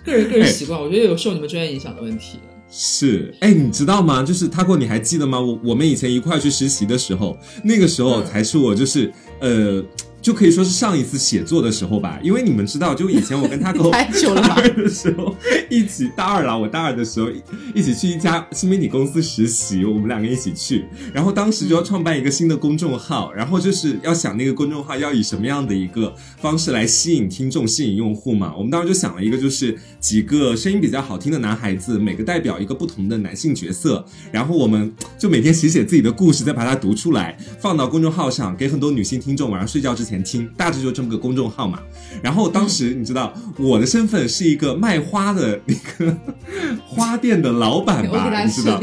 [0.05, 2.39] 个人个人习惯，我觉得有受你们专业影响的问题。
[2.71, 4.23] 是，哎，你知道吗？
[4.23, 5.41] 就是他过，你还记得吗？
[5.41, 9.85] 我我们以前一块去实习的时候，那个时候才是我就是呃。
[10.21, 15.35] 就可以说是上一次写作的时候吧，因为你们知道，就以前我跟他 太久了大二的时候
[15.71, 17.29] 一起大二了，我大二的时候
[17.75, 28.55] 一起去一家新媒体公司实习，我们两个一起去，然后当时就要创办一个新的公众号，然后就是要想那个公众号要以什么样的一个方式来吸引听众、吸引用户嘛。
[28.55, 40.10] 我们当时就想了一个，就是几个声音比较好听的男孩子，每个代表一个不同的男性角色，然后我们就每天写写自己的故事，再把它读出来，放到公众号上，给很多女性听众晚上睡觉之前。
[40.11, 41.79] 前听大致就这么个公众号嘛，
[42.23, 46.17] 然后当时你知道我的身份是一个卖花的那个
[46.85, 48.43] 花店的老板吧？
[48.45, 48.79] 你知道？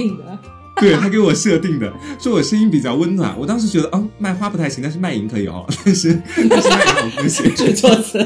[0.79, 3.35] 对他给我设定的，说我声音比较温暖。
[3.37, 5.65] 我当时觉得，哦，卖花不太行，但是卖淫可以哦。
[5.83, 8.19] 但是 但是卖淫不行，这错词。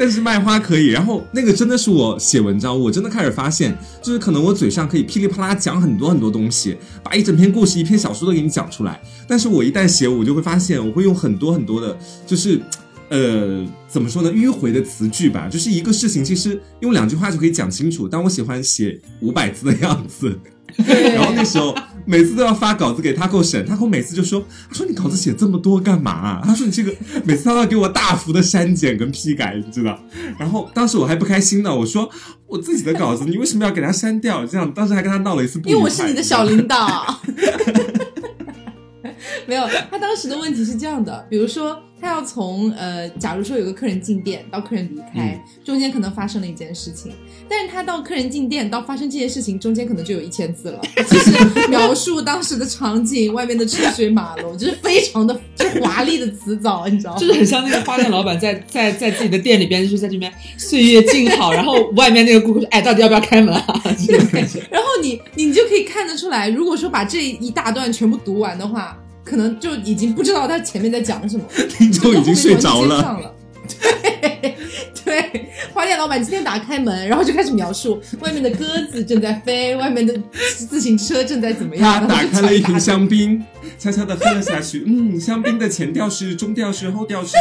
[0.00, 8.98] 但是卖花可以，然后那个真的是我写文章，我真的开始发现，就是可能我嘴上可以噼里啪啦讲很多很多东西，把一整篇故事、一篇小说都给你讲出来。
[9.28, 11.94] 但是我一旦写，我就会发现，我会用很多很多的，
[12.26, 12.58] 就是，
[13.10, 15.50] 呃，怎么说呢，迂回的词句吧。
[15.50, 20.34] 就是一个事情，其实用两句话就可以讲清楚，但我喜欢写五百字的样子。
[20.86, 21.76] 然后那时候
[22.10, 26.92] 每次都要发稿子给他给我审，他给我每次就说：“他说你稿子写这么多干嘛？”他说你这个
[27.24, 29.96] 每次他都要给我大幅的删减跟批改，你知道？
[30.36, 32.10] 然后当时我还不开心呢，我说
[32.48, 34.44] 我自己的稿子你为什么要给他删掉？
[34.44, 37.20] 这样当时还跟他闹了一次不因为我是你的小领导。
[39.50, 41.82] 没有，他当时的问题是这样的，比如说。
[42.02, 47.12] 他要从呃，假如说有个客人进店到客人离开，中间可能发生了一件事情，
[47.46, 57.18] 但是他到客人进店到发生这件事情中间可能就有一千字了， 就是描述当时的场景，外面的车水马龙，就是非常的 就华丽的词藻，你知道吗？
[57.20, 63.82] 就是很像那个花店老板在 在在自己的店里边，就是在这边岁月静好，然后外面那个顾客说，哎，到底要不要开门啊？
[64.70, 68.96] 然后你你就可以看得出来，如果说把这一大段全部读完的话。
[69.30, 71.44] 可能就已经不知道他前面在讲什么，
[71.78, 73.32] 听众已经睡着了。
[73.80, 74.56] 对
[75.04, 80.12] 对，花店老板今天打开门，然后就开始描述外面的鸽子正在飞， 外面的
[80.68, 82.00] 自行车正在怎么样。
[82.00, 83.40] 他打开了一瓶香槟，
[83.78, 84.82] 悄悄的喝了下去。
[84.84, 87.36] 嗯，香槟的前调是，中调是，后调是。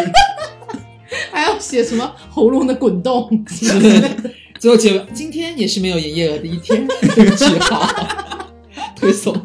[1.32, 3.44] 还要写什么喉咙的滚动？
[4.60, 6.88] 最后结尾，今天也是没有营业额的一天。
[7.36, 7.90] 句号，
[8.96, 9.36] 推送。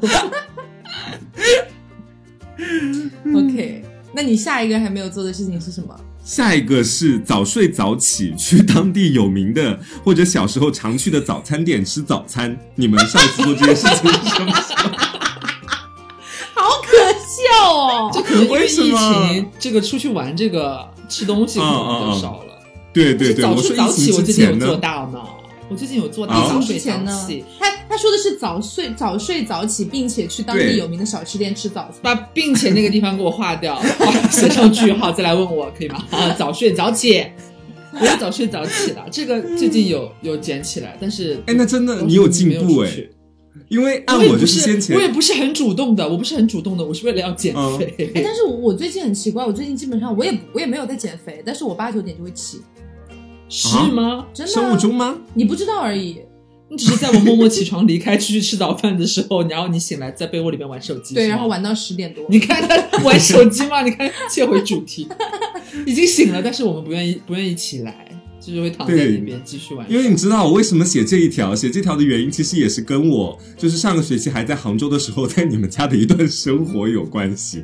[4.14, 5.94] 那你下一个还没有做的事情是什么？
[6.24, 12.56] 下一个是早睡早起，去当地有名的或者小时候常去的早餐店吃早餐。
[12.76, 14.52] 你们上次做这件事情是什么？
[16.54, 18.10] 好可笑哦！
[18.14, 22.54] 这可能因为疫情，这个出去玩，这个吃东西可能比较少了。
[22.92, 25.18] 对对对，早睡早起，我之前有做到呢。
[25.70, 26.92] 我最近有做到早睡早
[27.26, 33.80] 起，他他说的是早睡早睡早起，并且去当地有名的小吃店吃早餐，把并且那个地方给我划掉，
[34.30, 36.04] 写上句号，再来问我可以吗？
[36.10, 37.24] 啊，早睡早起，
[37.92, 42.90] 我也早睡早起了，这个最近有有捡起来，但是哎，那真的你有进步哎，
[43.68, 48.12] 因为按我就是先前我也不是很主动的，我不是很主动的，我是为了要减肥。
[48.14, 52.60] 哎，但是我最近很奇怪，我最近基本上我也我也没有在减肥，但是我八九点就会起。
[53.48, 54.26] 是吗？
[54.32, 54.52] 真的？
[54.52, 55.16] 生物钟吗？
[55.34, 56.18] 你不知道而已。
[56.70, 61.14] 你只是在我默默起床离开出去吃早饭的时候，然后你醒来在被窝里面玩手机。
[61.14, 62.24] 对，然后玩到十点多。
[62.28, 63.82] 你看他玩手机吗？
[63.82, 65.06] 你看，切回主题，
[65.86, 68.08] 已经醒了，但是我们不愿意，不愿意起来，
[68.40, 69.88] 就是会躺在那边继续玩。
[69.92, 77.62] 因为你知道我为什么写这一条，写这条的原因，其实也是跟我就是上个学期还在杭州的时候，在你们家的一段生活有关系。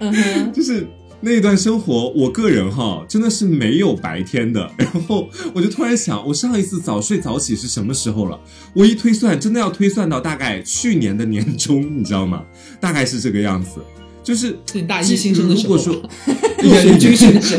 [0.00, 0.86] 嗯哼， 就是。
[1.24, 4.70] 那一段生活，我个人哈真的是没有白天的。
[4.76, 8.38] 然后我就突然想，我上一次早睡早起是什么时候了？
[8.74, 12.44] 我一推算，真的要推算到大概去年的年中，你知道吗？
[12.78, 13.80] 大概是这个样子。
[14.22, 15.76] 就是你大一新生的时候，
[16.62, 16.98] 也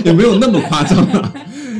[0.05, 1.33] 也没有那么夸张啊。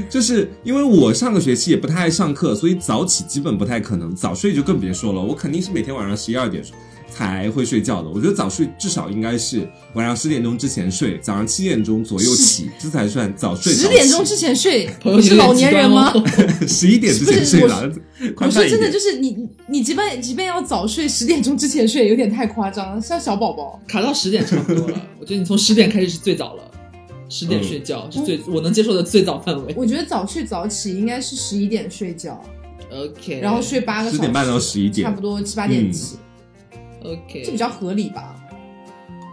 [0.10, 5.22] 就是因为我上个学期也不太爱上课，所以早起基本不太可能，早睡就更别说了。
[5.22, 6.74] 我肯定是每天晚上十一二点睡。
[7.16, 8.10] 才会睡觉的。
[8.10, 13.74] 我觉得早睡至少应该是晚上十点钟之前睡，早上七点钟左右起，这才算早睡。
[13.74, 14.90] 十点钟之前睡，
[15.22, 16.14] 是老年人吗？
[16.68, 17.90] 十一点之前睡了。
[18.36, 23.82] 我说真的，就是你你即便即便要早睡，十点钟之前睡有点太夸张了，像小宝宝。
[23.88, 25.02] 卡到十点差不多了。
[25.20, 26.64] 我觉得你从十点开始是最早了，
[27.30, 29.74] 十点睡觉是最我能接受的最早范围。
[29.78, 32.42] 我觉得早睡早起应该是十一点睡觉
[32.92, 36.18] ，OK，然后睡八个小时，十点半到十一点，差不多七八点起。
[37.06, 38.36] OK，这比较合理吧？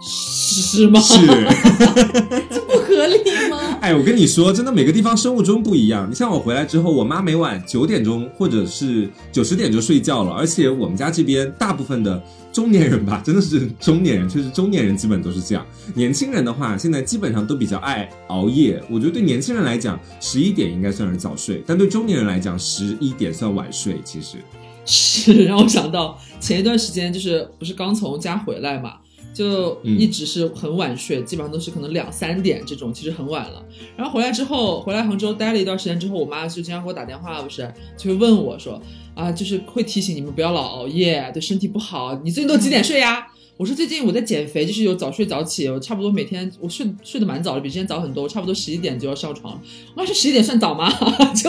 [0.05, 1.01] 是吗？
[1.01, 1.15] 是。
[2.51, 3.79] 这不合理吗？
[3.81, 6.09] 哎，我跟你说，真的每个地方生物钟不一样。
[6.11, 15.65] 你像我回来之后，我妈每晚九点钟或者是九十点就睡觉了，而且我们家这边大部分的中年人吧， 真的是中年人，确实中年人基本都是这样。
[15.95, 18.83] 年轻人的话，现在基本上都比较爱熬夜。
[18.91, 24.01] 我觉得对年轻人来讲，十一点应该算是早睡，但对中年人来讲，十一点算晚睡。
[24.05, 24.39] 其实
[24.87, 28.97] 是让我想到前一段时间，就是不是刚从家回来嘛。
[29.35, 33.65] 就一直是很晚睡，基本上都是可能两三点这种，其实很晚了。
[33.97, 37.67] 然后回来之后，回来杭州待了一段时间之后，我妈就经常给我打电话，不是
[37.97, 38.79] 就会问我说
[39.15, 42.15] 啊，就是会提醒你们不要老熬夜，对身体不好。
[42.23, 43.27] 你最近都几点睡呀？
[43.63, 49.57] 我说最近我在减肥，就是有早睡早起，我差不多每天我睡睡得蛮早的，比之前早很多，差不多十一点就要上床。
[49.95, 50.91] 我妈说十一点算早吗？
[51.33, 51.49] 就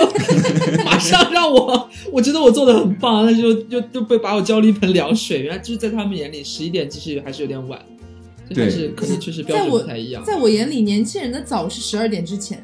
[0.85, 5.41] 马上让我，我觉得我做的很棒，那就就就被把我浇了一盆凉水。
[5.41, 7.83] 原来就是在他们眼里，十一点其实还是有点晚，
[8.55, 10.23] 但是可能确实标准不太一样。
[10.23, 12.61] 在我眼里，年轻人的早是十二点之前，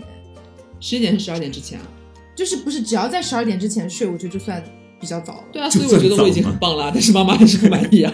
[0.79, 1.87] 十一点是十二点之前啊，
[2.35, 4.63] 就是不是只要在十二点之前睡，我觉得就算
[4.99, 5.43] 比较早了。
[5.51, 8.13] 对啊，所以我觉得我已经很棒了，但是妈妈还是不满意啊。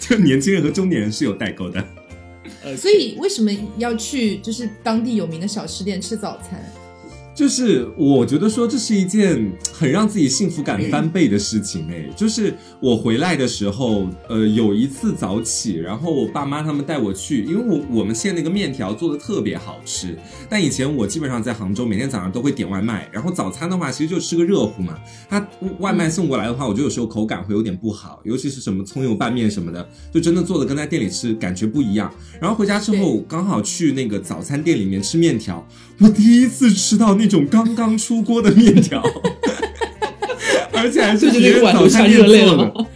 [0.00, 1.84] 就 年轻人和中年人是有代沟的，
[2.76, 6.64] 所以为什么要去就是当地有名的小吃店吃早餐？
[7.36, 20.16] 就是我觉得说这是一件很让自己幸福感翻倍的事情哎，就是我回来的时候，呃，有一次早起，然后我爸妈他们带我去，因为我我们县那个面条做的特别好吃，
[20.48, 25.46] 但以前我基本上在杭州每天早上都会点外卖，然后早餐的话其实就吃个热乎嘛，他
[25.78, 32.10] 外卖送过来的话，我觉得有时候口感会有点不好，尤其是什么葱油拌面什么的，就真的做的跟在店里吃感觉不一样。
[32.40, 35.68] 然后回家之后刚好去那个早餐店里面吃面条，
[36.00, 37.25] 我第一次吃到那。
[37.26, 39.02] 那种刚刚出锅的面条，
[40.72, 42.86] 而且还是别人早餐店做的，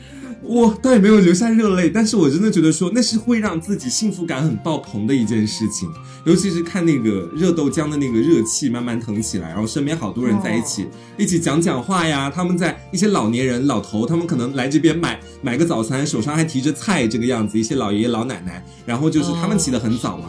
[0.40, 5.88] 我倒也没有流下热泪，但是我真的觉得说那是会让自己幸福感很爆棚的一件事情，
[6.25, 10.87] 尤其是看那个热豆浆的那个热气慢慢腾起来，然后身边好多人在一起
[11.19, 20.29] 一起讲讲话呀，他们在一些老年人老头，他们可能来这边买买个早餐，手上还提着菜这个样子，一些老爷爷老奶奶，然后就是他们起得很早嘛。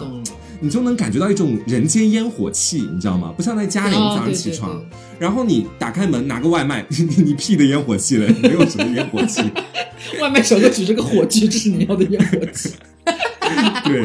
[0.62, 3.34] 你就能感觉到一种人间烟火气，你知道吗？
[3.36, 4.82] 不像在家里，你早上起床，
[5.19, 6.86] 然后你打开门拿个外卖，
[7.17, 9.41] 你屁的烟火气了，没有什么烟火气。
[10.21, 12.74] 外卖小哥举着个火炬，这是你要的烟火气。
[13.84, 14.04] 对，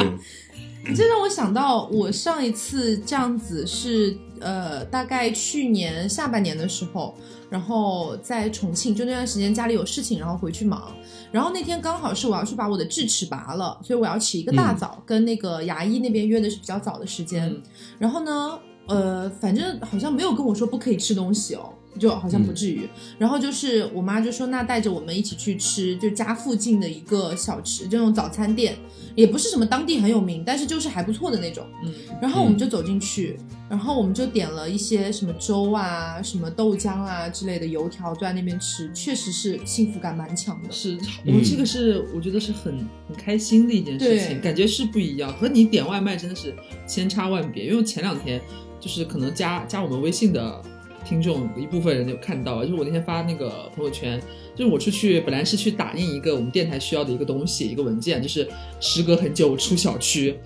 [0.95, 7.16] 这让我想到，我上一次这样子是呃，大概去年下半年的时候。
[7.49, 10.95] 然后在重庆，就那段时间家里有事情，然后回去忙。
[11.31, 17.55] 然后那天刚好是我要去把我的智齿拔了，所以我要起一个大早，跟那个牙医那边约的是比较早的时间。
[17.99, 21.73] 然后呢，呃，反正好像没有跟我说不可以吃东西哦。
[21.99, 28.77] 就好像不至于，然后就是我妈就说那带着我们一起去吃，就家附近的一个小吃，这种早餐店，
[29.17, 31.67] 也不是什么当地很有名，但是就是还不错的那种。
[31.83, 33.37] 嗯，然后我们就走进去，
[33.69, 40.71] 然后我们就点了一些什么粥啊、什么豆浆啊之类的油条，就在那边吃，确实是幸福感蛮强的。
[40.71, 46.55] 是我这个是我觉得是很很开心的一件事情，感觉是不一样，和你点外卖真的是
[46.87, 47.65] 千差万别。
[47.65, 48.41] 因为前两天
[48.79, 50.63] 就是可能加加我们微信的。
[51.07, 54.21] 听众一部分人有看到，就是我那天发那个朋友圈，
[54.55, 58.49] 就是我出去本来是去打印一个我们电台需要的一个东西，一个文件，就是
[58.81, 60.37] 时隔很久出小区，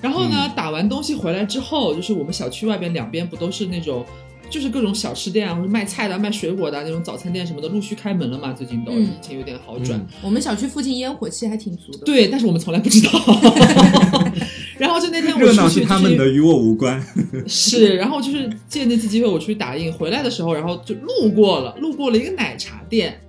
[0.00, 4.04] 然后呢打完东西回来之后，就是我们小区外边两边不都是那种，
[4.50, 10.06] 就是各种小吃店啊，或者卖菜的、卖水果的那种早餐店什么的，陆续开门了嘛，最近都疫情有点好转。
[10.22, 12.04] 我们小区附近烟火气还挺足的。
[12.04, 13.10] 对，但是我们从来不知道。
[14.80, 17.00] 然后就那天我热闹是他们的，与我无关。
[17.46, 23.20] 是，然后就是借那次机会，我出去打印回来的时候，然后就路过了，路过了一个奶茶店。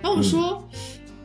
[0.00, 0.66] 然后我说，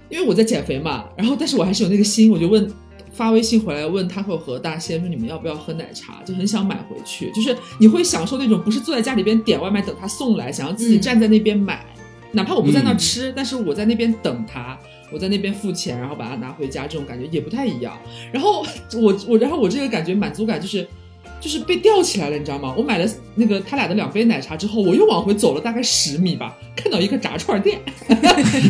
[0.10, 2.69] 因为我在减肥嘛，然后但是我还是有那个心，我就问
[3.13, 7.32] 发微信回来问他和和大仙说你们要不要喝奶茶，就很想买回去。
[7.32, 11.86] 就是你会享受那种不是坐在家里边点外卖等他送来，想要自己站在那边买，
[12.32, 14.78] 哪怕我不在那吃，但是我在那边等他。
[15.15, 17.97] 我在那边付钱，然后把它拿回家，这种感觉也不太一样。
[18.34, 20.86] 然后我我然后我这个感觉满足感就是，
[21.39, 22.75] 就是被吊起来了，你知道吗？
[22.78, 27.79] 我买了那个他俩的两杯奶茶之后，我又往回走了大概十米吧，看到一个炸串店，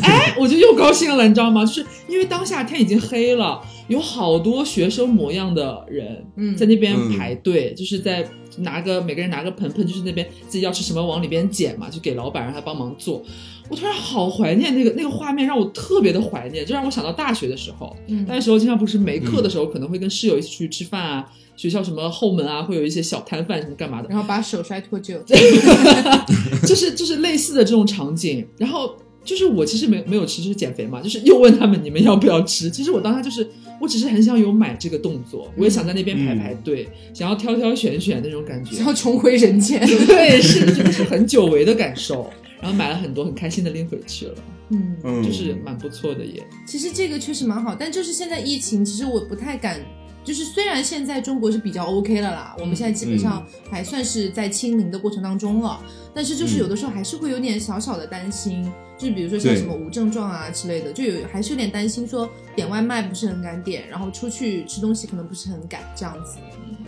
[0.03, 1.65] 哎，我就又高兴了，你知道吗？
[1.65, 6.23] 就是因为当下天已经黑了，有好多学生模样的人
[6.55, 8.23] 在那边排队，就是在
[8.59, 13.23] 拿个每个人拿个盆盆，就是那边自己要吃什么往里边捡嘛，就给老板让他帮忙做。
[13.69, 17.95] 我突然好怀念那个那个画面，让我特别的怀念，就让我想到大学的时候。
[18.07, 25.17] 嗯，那时候经常不是没课的时候，可能会跟室友一起出去吃饭啊，学校什么后门啊，会有一些小摊贩什么干嘛的，然后把手摔脱臼，
[26.67, 28.45] 就是就是类似的这种场景。
[28.57, 32.69] 然后就是我其实没没有吃，就是减肥嘛，就是又问他们你们要不要吃。
[32.69, 33.49] 其实我当下就是，
[33.81, 38.77] 我只是很想有买这个动作，我也想在那边排排队，想要挑挑选选那种感觉。
[38.83, 39.79] 要重回人间。
[40.05, 42.29] 对，是就是很久违的感受。
[42.61, 44.35] 然后买了很多，很开心的拎回去了。
[44.69, 46.43] 嗯，嗯，就是蛮不错的耶。
[46.65, 49.79] 其实这个确实蛮好，但就是现在疫情，其实我不太敢。
[50.23, 55.79] 就是虽然现在中国是比较 OK 了啦，我们现在基本上还算是在清零的过程当中了，
[56.15, 66.39] 但是就是有的时候还是会有点小小的担心，就是比如说像什么无症状啊之类的，就有还是有点担心说点外卖不是很敢点，然后出去吃东西可能不是很敢这样子。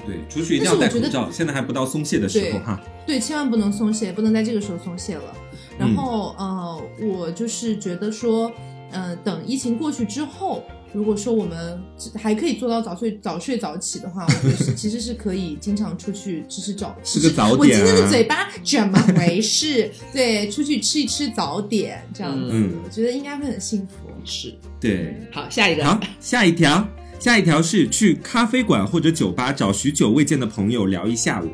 [0.04, 2.82] 对，出去一定要戴但是我觉得口罩，现在还不到松懈的时候哈。
[3.06, 5.36] 对，千万不能松懈，不能在这个时候松懈了。
[5.78, 8.52] 然后，呃，我就是觉得说，
[8.92, 10.64] 呃，等疫情过去之后，
[10.94, 11.80] 如果说我们
[12.16, 19.92] 还可以做到早睡早睡早起的话，我觉得是 其实是可以经常出去吃吃早吃个早点啊我今天的嘴巴怎么回事？
[20.12, 24.10] 对，出去吃一吃早点，这样子，嗯我觉得应该会很幸福。
[24.26, 24.54] 是。
[24.80, 25.86] 对，好，下一个。
[25.86, 26.88] 好，下一条，
[27.20, 31.50] 下一条是去咖啡馆或者酒吧找许久未见的朋友聊一下午。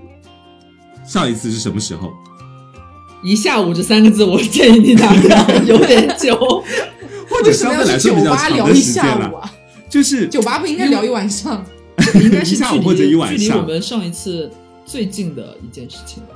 [1.06, 2.14] 上一次是什么时候？
[3.24, 6.36] 一下午这三个字，我建议你打掉， 有点久。
[7.30, 9.54] 或者相为什么要对来说比较去酒吧长的聊一时间了，下午啊？
[9.90, 11.66] 就是酒吧不应该聊一晚上？
[12.22, 14.52] 应该是下午距离或者一晚距离我们上一次
[14.86, 16.30] 最近的一件事情了。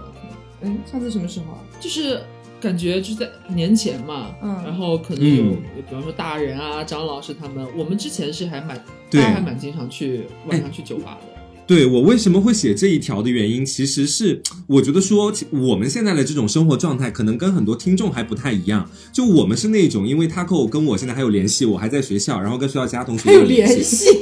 [0.61, 1.59] 嗯，上次什么时候啊？
[1.79, 2.21] 就是
[2.59, 5.57] 感觉就在年前嘛，嗯然后可能有，嗯
[5.87, 8.81] 比方说大人啊、张老师他们，我们之前是还蛮，
[9.11, 11.36] 对还蛮经常去晚上去酒吧的。
[11.67, 18.89] 对我为什么会写这一条的原因，其实是我觉得说我们现在的这种生活状态，可能跟很多听众还不太一样。
[19.11, 24.05] 就我们是那种，因为 Taco 跟我现在还有联系，我还在学校，然后跟学校其他同学还有联联系？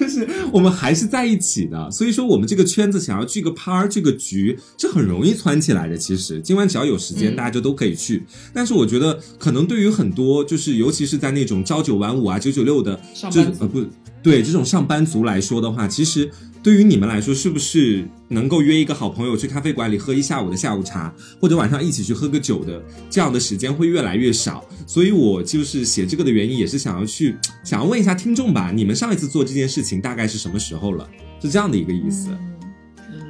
[0.00, 5.96] 就是我们还是在一起的，所以说我们这个圈子想要聚个趴儿、聚个局，是很容易窜起来的。
[5.96, 8.22] 其实今晚只要有时间，嗯大家就都可以去。
[8.54, 13.84] 但是我觉得，可能对于很多就是尤其是在那种朝九晚五啊、九九六的这上班呃不
[14.22, 16.30] 对这种上班族来说的话，其实
[16.62, 24.64] 对于你们来说，是不是能够约一个好朋友去咖啡馆里喝一下午的下午茶，或者晚上一起去喝个酒的这样的时间会越来越少？
[24.86, 31.08] 所以我就是写这个的原因，也是想要去想要问一下听众吧，你们上一次做这件事情大概是什么时候了？
[31.40, 32.28] 是这样的一个意思。
[32.30, 32.46] 嗯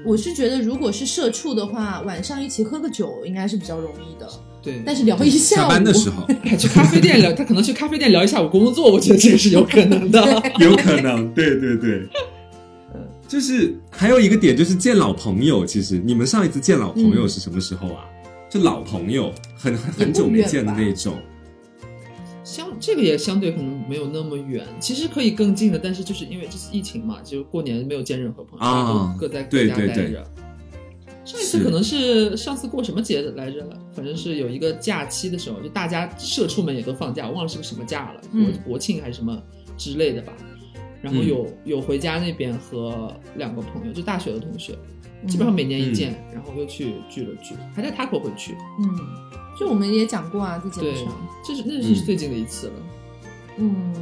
[0.03, 4.27] 我是觉得，如果是社畜的话，晚上一起喝个酒应该是比较容易的。
[4.63, 10.21] 对，但是聊一下下，班的时候还 去咖啡店聊， 他可能去咖啡店聊一下午工作，我觉得这个是有可能的。
[10.61, 12.07] 有可能，对对对。
[13.27, 15.65] 就是还有一个点，就是见老朋友。
[15.65, 18.05] 其实你们上一次见老朋友是什么时候啊？
[18.51, 21.15] 就老朋友，很很很久没见的那种。
[22.43, 30.27] 相这个也相对可能没有那么远，其实可以更近的，但是就是因为这次疫情嘛，就过年没有见任何朋友，啊各在各家对对对待着。
[31.25, 33.67] 上一次可能是上次过什么节来着？
[33.93, 39.41] 反正是有一个假期的时候，就大家社畜们也都放假，我忘了是个什么假了，国、嗯国庆还是什么
[39.77, 40.33] 之类的吧。
[41.03, 44.75] 然后有、有回家那边和两个朋友，就大学的同学，
[45.27, 48.55] 基本上每年一见，然后又去聚了聚，还带 Taco 回去。
[48.81, 48.99] 嗯，
[49.59, 51.07] 就我们也讲过啊，在节目对上。，
[51.43, 52.73] 这是那是最近的一次了。
[53.57, 53.95] 嗯，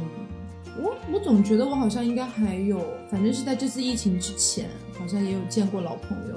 [0.77, 6.35] 我我总觉得我好像应该还有，反正是在这次疫情之前，好像也有见过老朋友，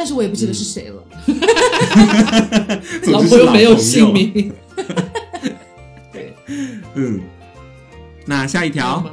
[0.00, 1.04] 但是我也不记得是谁了。
[3.12, 4.50] 老总之是老朋友没有姓名。
[6.10, 6.32] 对，
[6.94, 7.20] 嗯，
[8.24, 9.04] 那下一条，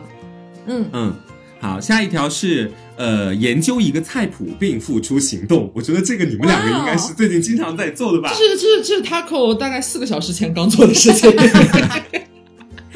[0.65, 1.13] 嗯，嗯，
[1.59, 5.69] 好，下一条是呃，研究一个菜谱并付出行动。
[5.75, 8.31] 我觉得这个你们两个应该是最近经常在做的吧？
[8.33, 11.29] 这是这是这是 Taco 大概四个小时前刚做的事情。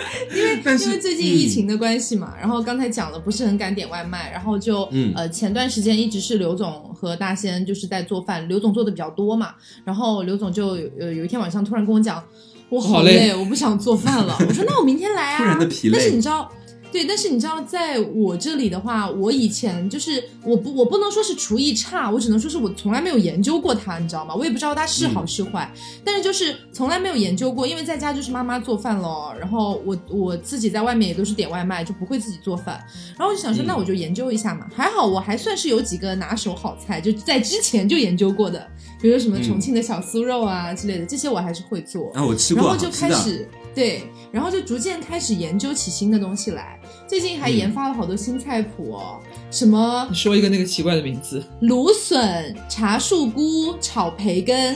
[0.64, 12.24] 但是因为最近疫情的关系嘛，然后刚才讲了不是很敢点外卖，然后就、嗯呃前段时间一直是刘总和大仙就是在做饭，刘总做的比较多嘛，然后刘总就有呃有一天晚上突然跟我讲，
[12.70, 14.36] 我好好累累，我不想做饭了。
[14.47, 15.38] 我说那我明天来啊。
[15.41, 16.52] 突然的疲累但是你知道。
[16.92, 24.34] 对，但是你知道，在我这里的话，我以前就是我不我不能说是厨艺差，我只能说是我从来没有研究过它，你知道吗？
[24.34, 25.72] 我也不知道它是好是坏，
[26.06, 32.80] 但是就是从来没有研究过，因为在家就是妈妈做饭咯，然后我我自己在外面也都是点外卖，就不会自己做饭。
[33.18, 34.68] 然后我就想说，嗯那我就研究一下嘛。
[34.74, 38.66] 还好我还算是有几个拿手好菜，就在之前就研究过的，
[39.02, 42.12] 比如说什么重庆的小酥肉啊之类的，这些我还是会做。
[42.14, 42.92] 啊，我吃过，然后就。
[42.92, 46.80] 开始对，然后就逐渐开始研究起新的东西来。
[47.07, 49.19] 最近还嗯研发了好多新菜谱哦，
[49.49, 54.76] 什么你说一个那个奇怪的名字，芦笋、茶树菇炒培根，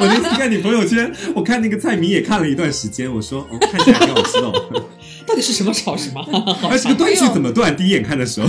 [0.00, 4.84] 我那次看你朋友圈，我看那个菜名也看了一段时间，我说哦，看起来挺好吃的哦。
[5.26, 6.20] 到底是什么炒什么？
[6.68, 7.76] 而且这个断句怎么断？
[7.76, 8.48] 第一眼看的时候，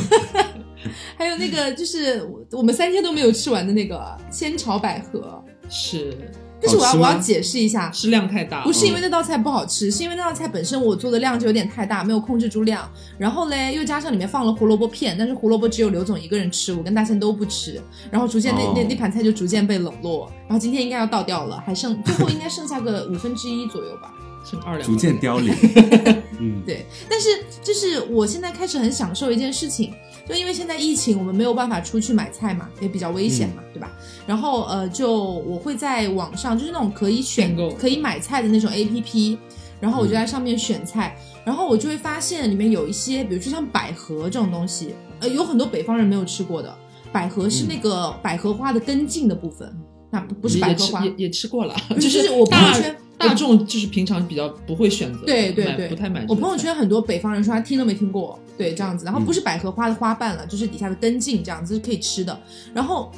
[1.18, 5.44] 还有那个就是我我们三天都没有吃完的那个鲜炒百合。
[5.70, 6.18] 是
[6.62, 12.88] 但是我要我要解释一下，是量太大，不是因为那道菜不好吃，是因为那道菜本身我做的量就有点太大，没有控制住量。
[13.18, 17.82] 然后嘞，又加上里面放了胡萝卜片，但是胡萝卜只有刘总一个人吃，我跟大仙都不吃。
[18.12, 20.32] 然后逐渐那、哦那那盘菜就逐渐被冷落。
[20.48, 24.14] 然后今天应该要倒掉了，还剩最后应该剩下个五分之一左右吧。
[24.44, 25.54] 剩二两，逐渐凋零。
[26.40, 27.30] 嗯，对，但是
[27.64, 29.94] 就是我现在开始很享受一件事情，
[30.28, 33.92] 就因为现在疫情，我们没有办法出去买菜嘛，也比较危险嘛，对吧？
[34.26, 37.70] 然后呃，就我会在网上，就是那种可以选购。
[37.72, 39.38] 可以买菜的那种 A P P，
[39.80, 46.74] 然后我就在上面选菜，然后我就会发现里面有一些，比如说像百合这种东西，呃，有很多北方人没有吃过的。
[47.12, 49.76] 百合是那个百合花的根茎的部分，
[50.10, 52.96] 那不不是百合花，也吃也也吃过了，就 就是我朋友大圈
[53.28, 56.26] 大众就是平常比较不会选择，对对对，不太买。
[56.28, 62.42] 我朋友圈很多北方人说他听都没听过，对这样子，然后不是百合花的花瓣了，就是底下的根茎这样子是可以吃的。
[62.74, 63.12] 然后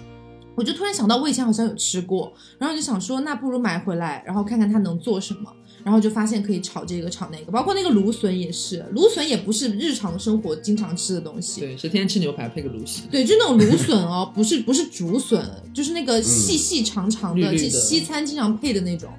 [0.56, 5.51] 我就突然想到，我以前好像有吃过，然后就想说，那不如买回来，然后看看它能做什么。
[5.84, 11.60] 然后就发现可以炒这个炒那个，包括那个芦笋也是，芦笋也不是日常生活经常吃的东西。
[11.60, 19.10] 对，是天天吃牛排配个芦笋，对，就那种芦笋哦，不是不是竹笋，就是那个细细长长的，绿绿的就西餐经常配的那种。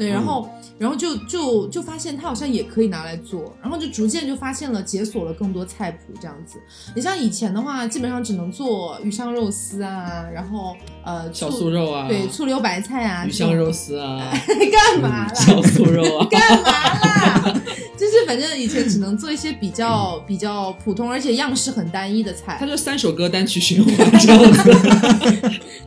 [0.00, 0.48] 对，然后、
[0.78, 6.58] 然后就就就发现它好像也可以拿来做，然后就逐渐就发现了解锁了更多菜谱这样子。
[6.96, 10.74] 你像以前的话，基本上只能做鱼香肉丝啊，然后
[11.04, 15.34] 呃小醋酥肉啊，对醋溜白菜啊，鱼香肉丝啊， 干嘛啦？
[15.34, 17.60] 小酥肉啊， 干嘛啦？
[18.00, 22.64] 就是反正以前只能做一些比较比较普通，而且样式很单一的菜它。
[22.66, 24.70] 就三首歌单曲循环这样子。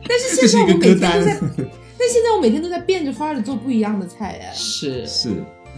[0.06, 1.40] 但是现在我每天都在，
[2.04, 4.52] 但现在我每天都在变着法儿的做不一样的菜哎。
[4.54, 5.30] 是是，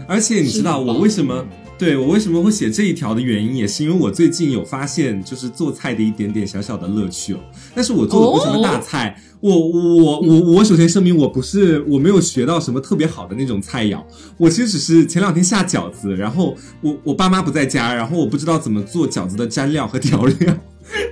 [0.09, 1.47] 而且你知道我为什么？
[1.79, 7.39] 对我为什么会写这一条的原因，也是因为我最近有发现，就是做菜的一点点小小的乐趣哦。
[7.77, 14.03] 但是我做的不是什么大菜，我我我我首先声明，我不是我没有学到什么特别好的那种菜肴，
[14.37, 20.57] 我其实只是前两天下饺子，然后我我爸妈不在家，然后我不知道怎么做饺子的蘸料和调料，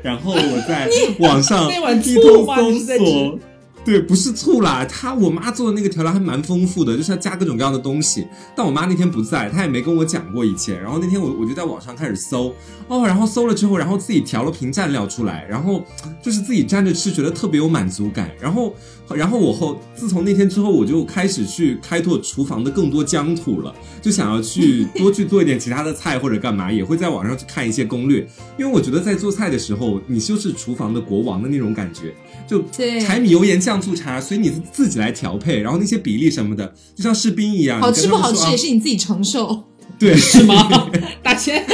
[0.02, 0.88] 然后我在
[1.20, 3.38] 网上那碗一通搜索。
[3.84, 8.26] 对，不是醋啦，她我妈做的那个调料还蛮丰富的，就是要加各种各样的东西。
[8.56, 10.80] 但我妈那天不在，她也没跟我讲过以前。
[10.80, 12.54] 然后那天我我就在网上开始搜，
[12.88, 15.84] 哦，然后搜了之后，然后自己调了瓶蘸料出来，然后
[16.22, 18.30] 就是自己蘸着吃，觉得特别有满足感。
[18.40, 18.74] 然后，
[19.14, 28.26] 然后我后自从那天之后，我就开始去开拓厨房的更多疆土了，就想要去多去做一点其他的菜或者干嘛，也会在网上去看一些攻略，
[28.58, 32.14] 因为我觉得在做菜的时候，你就是厨房的国王的那种感觉，
[32.48, 32.64] 就
[33.00, 39.64] 柴米油盐酱醋茶，所以你自己来调配，然后那些比例什么的，就像士兵一样，好吃不好吃也是你自己承受。
[39.98, 40.90] 对，是吗？
[41.22, 41.64] 大千，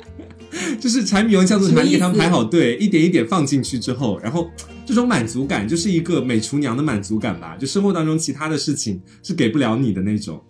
[0.80, 4.48] 就是柴米油盐酱醋茶，你给他们排好队，一点一点放进去之后，然后
[4.86, 10.40] 这种满足感就是一个美厨娘的满足感吧，就生活当中其他的事情是给不了你的那种。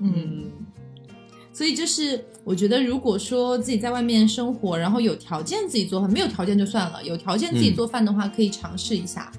[0.00, 0.44] 嗯，嗯，
[1.52, 9.30] 所以就是我觉得，如果说自己在外面生活，然后有条件自己做饭，没有条件就算了，有条件自己做饭的话，可以尝试一下。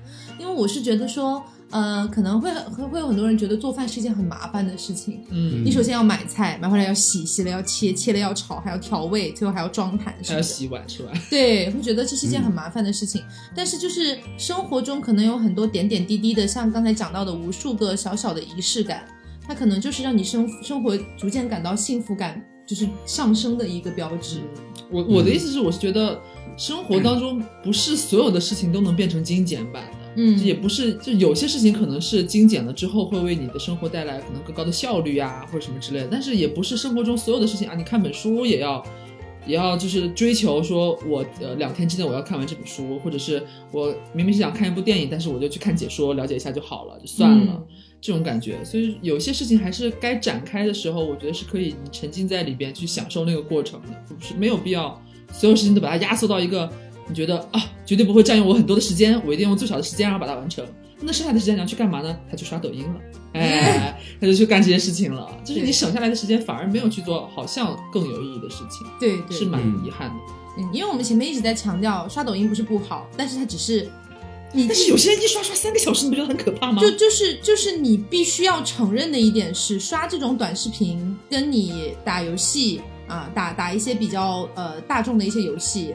[0.46, 5.22] 因为我是觉得说，呃，可能会会会有很多人觉得做饭是一件很麻烦的事情。
[5.32, 10.16] 嗯，你首先要买菜，买回来要洗，洗了要切，切了要炒，还要调味，最后还要装盘。
[10.24, 11.12] 还要洗碗是吧？
[11.32, 13.24] 对，会觉得这是一件很麻烦的事情。
[13.56, 19.04] 但是就是生活中可能有很多点点滴滴的，像刚才讲到的无数个小小的仪式感，
[19.42, 24.42] 它可能就是让你生生活逐渐感到幸福感就是上升的一个标志。
[24.92, 26.22] 我我的意思是，我是觉得
[26.56, 30.05] 生活当中不是所有的事情都能变成精简版的。
[30.16, 36.08] 嗯，也不是，就有些事情可能是精简了之后会为你的生活带来可能更高的效率啊，或者什么之类的。
[36.10, 38.84] 但是也不是生活中所有的事情啊，你看本书也要，
[39.46, 47.54] 也要就是追求说我呃两天之内我要看完这本书，或者是我明明是想看一部电影，但是我就去看解说了解一下就好了，就算了。
[47.54, 55.02] 嗯这种感觉，所以有些事情还是该展开的时候，我觉得是可以你沉浸在里边去享受那个过程的，不是没有必要
[55.32, 56.72] 所有事情都把它压缩到一个
[57.08, 60.66] 你觉得啊绝对不会占用我很多的时间，我一定用最少的时间然后把它完成。
[61.02, 62.18] 那剩下的时间你要去干嘛呢？
[62.32, 63.00] 他去刷抖音了，
[63.34, 65.30] 哎，他就去干这些事情了。
[65.44, 70.16] 就是你省下来的时间反而没有去做好像更有意义的事情，对对，是蛮嗯遗憾的。
[70.58, 73.88] 嗯，因为我们前面一直在强调刷抖音不是不好，但是它只是
[74.54, 76.82] 你但是有些人一刷刷三个小时，你不觉得很可怕吗？
[76.82, 85.94] 就就是就是你必须要承认的一点是，刷这种短视频跟你打游戏啊，打打一些比较呃大众的一些游戏，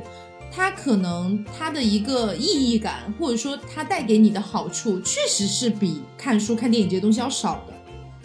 [0.52, 7.74] 它可能它的一个意义感，或者说它带给你的好处，确实是比看书、看电影这些东西要少的，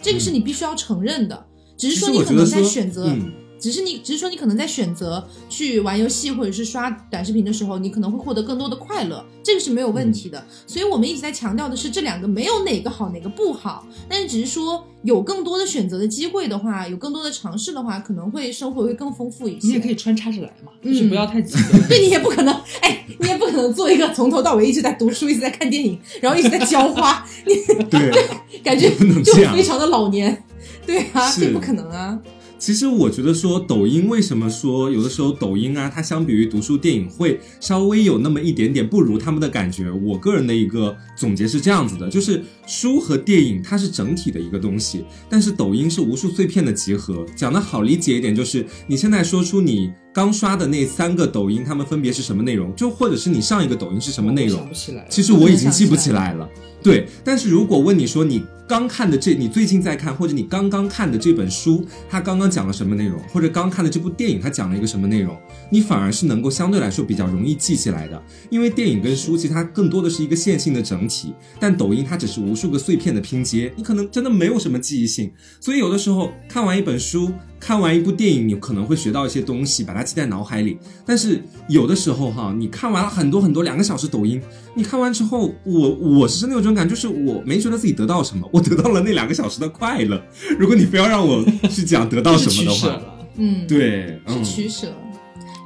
[0.02, 1.46] 这个是你必须要承认的。
[1.78, 3.32] 只是说你可能在选择、嗯
[3.66, 10.46] 只是你只是说你可能在选择去玩游戏或者是刷短视频的时候，你可能会获得更多的快乐，这个是没有问题的。
[10.68, 19.66] 所以我们一直在强调的是这两个没有哪个好哪个不好，但是只是说有更多的选择的机会的话，有更多的尝试的话，可能会生活会更丰富一些。
[19.66, 21.82] 你也可以穿插着来嘛，嗯就是不要太极端。
[21.90, 27.56] 对你也不可能，哎，你也不可能做一个从头到尾一直在读书、一直在看电影，然后一直在浇花，你
[27.90, 28.12] 对，
[28.64, 28.92] 感觉
[29.24, 30.44] 就非常的老年。
[30.86, 32.20] 对啊，这不可能啊。
[32.58, 39.92] 其实我觉得说抖音为什么说有的时候抖音啊，它相比于读书电影会稍微有那么一点点不如他们的感觉。
[39.92, 47.26] 我个人的一个总结是这样子的，就是书和电影它是整体的一个东西，但是抖音是无数碎片的集合。
[47.36, 55.06] 讲的好理解一点，就是你现在说出你刚刷的那三个抖音，它们分别是什么内容，就或者是你上一个抖音是什么内容想，不起来。
[55.10, 56.50] 其实我已经记不起来了。
[56.82, 65.36] 对，但是如果问你说你刚看的这，你最近在看，或者你刚刚看的这本书，它刚刚讲了什么内容，或者刚看的这部电影它讲了一个什么内容，
[65.70, 68.24] 你反而是能够相对来说比较容易记起来的。
[68.50, 75.30] 因为电影跟书其实它更多的是一个线性的整体，但抖音它只是无数个碎片的拼接，你可能真的没有什么记忆性。
[75.60, 77.34] 所以有的时候看完一本书，
[77.66, 80.78] 看完一部电影，你可能会学到一些东西，把它记在脑海里。
[81.04, 84.40] 但是有的时候哈，你看完了很多很多两个小时抖音，
[84.76, 90.24] 你看完之后，我我是真的有这种感觉，就是我没觉得自己得到什么，我得到了那两个小时的快乐。
[90.60, 93.02] 如果你非要让我去讲得到什么的话。
[93.38, 94.94] 嗯，对，嗯是，取舍，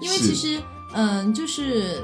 [0.01, 0.57] 因为其实，
[0.93, 1.97] 嗯，就是。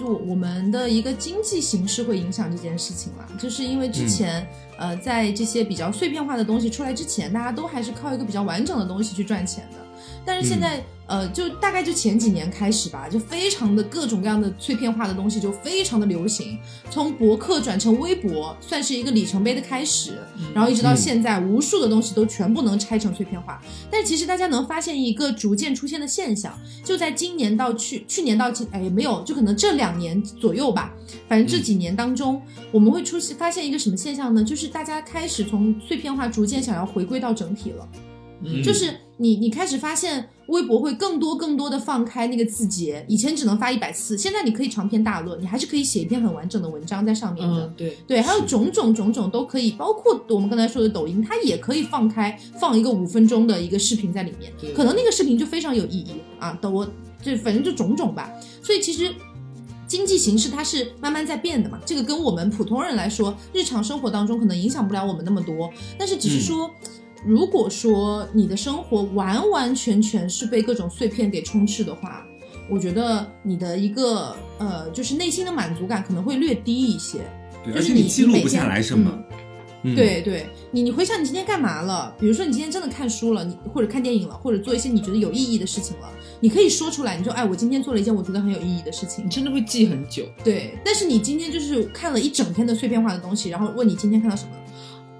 [0.00, 4.48] 就我们的一个经济形势会影响这件事情嘛，就是因为之前、
[4.78, 9.87] 呃，在这些比较碎片化的东西出来之前，大家都还是靠一个比较完整的东西去赚钱的。
[10.24, 16.58] 但是现在、呃，就大概就前几年开始吧，就非常的各种各样的碎片化的东西就非常的流行，
[16.90, 20.18] 从博客转成微博，算是一个里程碑的开始。
[20.54, 23.62] 然后一直到现在，无数的东西都全部能拆成碎片化。
[23.90, 26.52] 但其实大家能发现一个逐渐出现的现象，
[26.84, 30.92] 就在今年到去去年到今，哎，没有，就可能这两年左右吧。
[31.26, 34.44] 反正这几年当中，我们会出现发现一个什么现象呢？
[34.44, 37.88] 就是大家开始从碎片化逐渐想要回归到整体了。
[38.44, 47.66] 嗯就是你你开始发现微博会更多更多的放开那个字节，以前只能发一百次，现在你可以长篇大论，你还是可以写一篇很完整的文章在上面的。
[47.66, 56.56] 嗯，对，对，还有种种种种都可以，包括我们刚才说的抖音，它也可以放开放一个五分钟的一个视频在里面，可能那个视频就非常有意义啊。
[56.60, 56.86] 等我
[57.20, 59.12] 就反正就种种吧，所以其实。
[59.88, 66.70] 经济形势它是慢慢在变的嘛，这个跟我们普通人来说，日常生活当中可能影响不了我们那么多，但是只是说，
[67.24, 72.24] 如果说你的生活完完全全是被各种碎片给充斥的话，
[72.70, 77.18] 我觉得你的一个呃，就是内心的满足感可能会略低一些。
[77.64, 79.10] 对，就是而且你记录不下来什么。
[79.94, 82.12] 对对，你你回想你今天干嘛了？
[82.18, 86.10] 比如说你今天真的看书了，你或者看电影了，或者做一些你觉得有意义的事情了，
[86.40, 87.16] 你可以说出来。
[87.16, 89.30] 你说，哎，我今天做了一件我觉得很有意义的事情你。
[89.30, 90.24] 真的会记很久。
[90.42, 94.50] 对，但是你今天就是看了一整天的碎片化的东西，然后问你今天看到什么？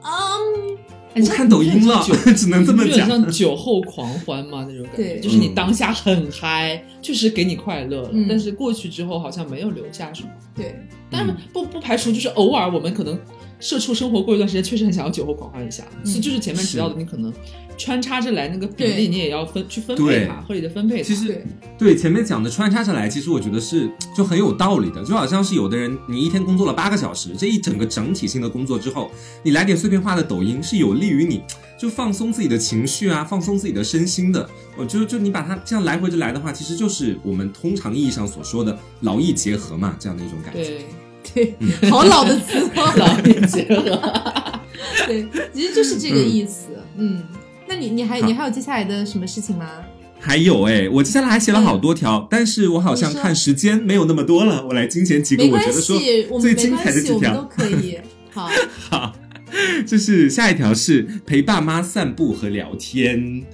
[0.03, 0.88] 嗯，哎
[1.22, 3.08] 我看抖音了有点像， 只能这么有点讲。
[3.08, 10.28] 像酒后狂欢嘛那种感觉，就是你当下很嗨，确实给你快乐了，嗯但是过去之后好像没有留下什么。
[10.55, 10.74] 对，
[11.11, 13.18] 当然不不排除就是偶尔我们可能
[13.61, 15.84] 社畜生活过一段时间，确实很想要酒后狂欢一下。
[16.03, 17.32] 嗯是就是前面提到的，你可能
[17.76, 21.03] 穿插着来那个比对例，你也要分去分配它，合理的分配它。
[21.03, 21.44] 其实对
[21.78, 29.11] 对前面讲的穿插着来，其实我觉得是就很有道理的，就好像是有的人你一天工作了八个小时，这一整个整体性的工作之后，
[29.44, 31.42] 你来点碎片化的抖音，是有利于你
[31.79, 34.49] 就放松自己的情绪啊，放松自己的身心的。
[34.76, 40.81] 我就就你把它这样来回着来的话，其实就是我们通常意义上所说的劳逸结合嘛，这样的一种感觉。
[41.33, 42.93] 对，对， 好老的词哦。
[42.99, 44.61] 劳逸结合。
[45.07, 46.68] 对，其实就是这个意思。
[46.97, 47.22] 嗯，
[47.68, 49.70] 那你你还你还有接下来的什么事情吗？
[50.20, 55.97] 还有哎，我接下来还写了好多条，但是我好像看时间没有那么多了，我来精简几个我觉得说
[56.41, 57.45] 最精彩的几系，我们都。
[57.45, 57.99] 可以。
[58.31, 58.51] 好，
[58.91, 59.12] 好，
[59.86, 63.44] 就是下一条是陪爸妈散步和聊天，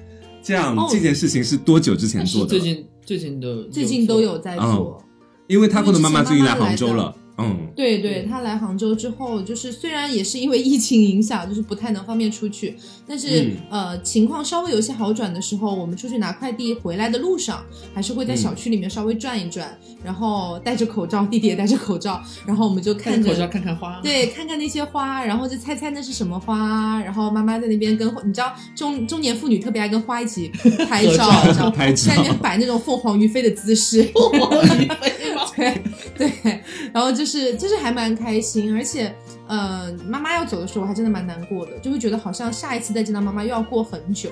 [0.42, 2.50] 这样、哦这件事情是多久之前做的？
[2.50, 5.02] 最近最近的最近都有在做。
[5.46, 12.76] 因为他跟的妈妈最近来杭州了，嗯，对对，他来杭州之后，就是虽然也是因为疫情影响，就是不太能方便出去，
[13.06, 13.56] 但是、嗯。
[13.70, 18.36] 呃情况稍微有些好转的时候，我们出去拿快递回来的路上，还是会在嗯。
[18.36, 24.00] 小区里面稍微转一转，然后戴着口罩，弟弟也戴着口罩，然后我们就看着看口罩看看花。
[24.02, 30.48] 对，看看那些花，然后就猜猜那是什么花，然后妈妈在那边跟你知道中中年妇女特别爱跟花一起
[30.88, 31.28] 拍照，
[31.70, 35.42] 拍照在那边摆那种凤凰于飞的姿势， 凤凰于飞吗？
[35.56, 35.82] 对
[36.16, 36.60] 对，
[36.92, 39.14] 然后就是就是还蛮开心，而且
[39.46, 44.30] 呃，妈妈要走的时候，我还真的蛮难过的，就会觉得好像下一次再见到妈妈又要过很久。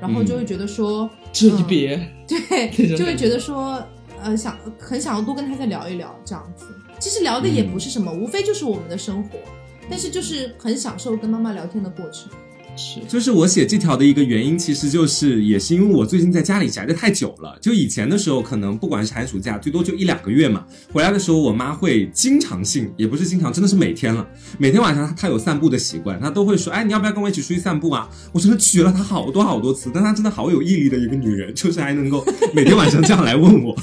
[0.00, 1.96] 然后就会觉得说，这一别，
[2.26, 3.80] 对就会觉得说，
[4.20, 6.66] 呃，想很想要多跟他再聊一聊这样子。
[6.98, 9.38] 其实聊的也不是什么，无非就是我们的生活，
[9.88, 12.28] 但是就是很享受跟妈妈聊天的过程。
[12.76, 17.56] 是就是我写这条的一个原因，其实就是也是因为我最近在家里宅的太久了。
[17.60, 20.64] 就以前的时候，可能不管是寒暑假，最多就一两个月嘛。
[20.92, 24.26] 回来的时候，我妈会经常性，也不是经常，真的是每天了。
[24.58, 33.76] 每天晚上她她有散步的习惯，她都会说：“哎，你要不要跟我一起出去散步啊？”我真的举了她好多好多次，但她真的好有毅力的一个女人，就是还能够每天晚上这样来问我。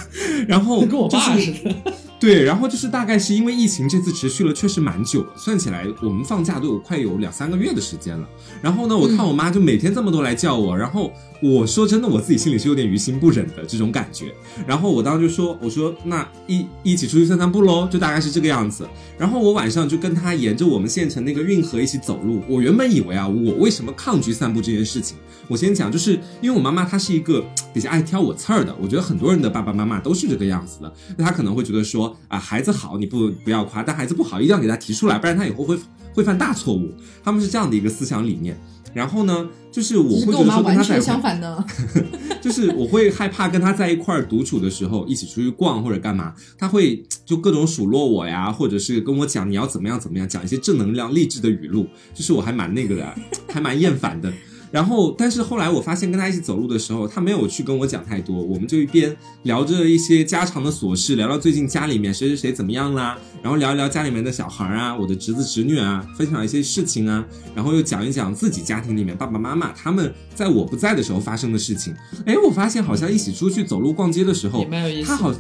[0.48, 1.94] 然后 跟我爸似的。
[2.20, 8.28] 对，然后就是大概是因为疫情这次持续了确实蛮久了，算起来我们放假都有快有两三个月的时间了。
[8.62, 14.34] 然后呢，我看我妈就每天这么多来叫我，然后我说真的，我自己心里是有点于心不忍的这种感觉。
[14.68, 18.88] 然后我当时就说，我说那一一起出去散散步喽，就大概是这个样子。
[19.18, 22.42] 然后我晚上就跟她沿着我们县城那个运河一起走路。
[22.48, 25.18] 我原本以为啊，我为什么抗拒散步这件事情？
[25.48, 30.94] 我先讲，就是因为我妈妈她是一个比较爱挑我刺儿的，我觉得很多人的爸爸妈妈都是这个样子的。
[31.18, 35.78] 那她可能会觉得说啊，孩子好你不不要夸，但孩子不好一定要给他提出来，不然他以后会
[36.14, 36.92] 会犯大错误。
[37.24, 38.60] 他们是这样的一个思想理念。
[38.94, 41.64] 然后呢，就是我会觉得说跟他在相反的。
[42.42, 53.16] 就是我会害怕跟他在一块儿独处的时候，一起出去逛或者干嘛，他会就各种数落我呀，或者是跟我讲你要怎么样怎么样，讲一些正能量励志的语录，就是我还蛮那个的，
[53.52, 54.32] 还蛮厌烦的。
[54.72, 71.94] 然后，但是后来我发现跟他一起走路的时候，他没有去跟我讲太多，我们就一边聊着一些家常的琐事，聊聊最近家里面谁谁谁怎么样啦，然后聊一聊家里面的小孩啊，我的侄子侄女啊，分享一些事情啊，然后又讲一讲自己家庭里面爸爸妈妈他们在我不在的时候发生的事情。
[72.26, 74.66] 哎，我发现好像一起出去走路逛街的时候。
[75.06, 75.34] 他好。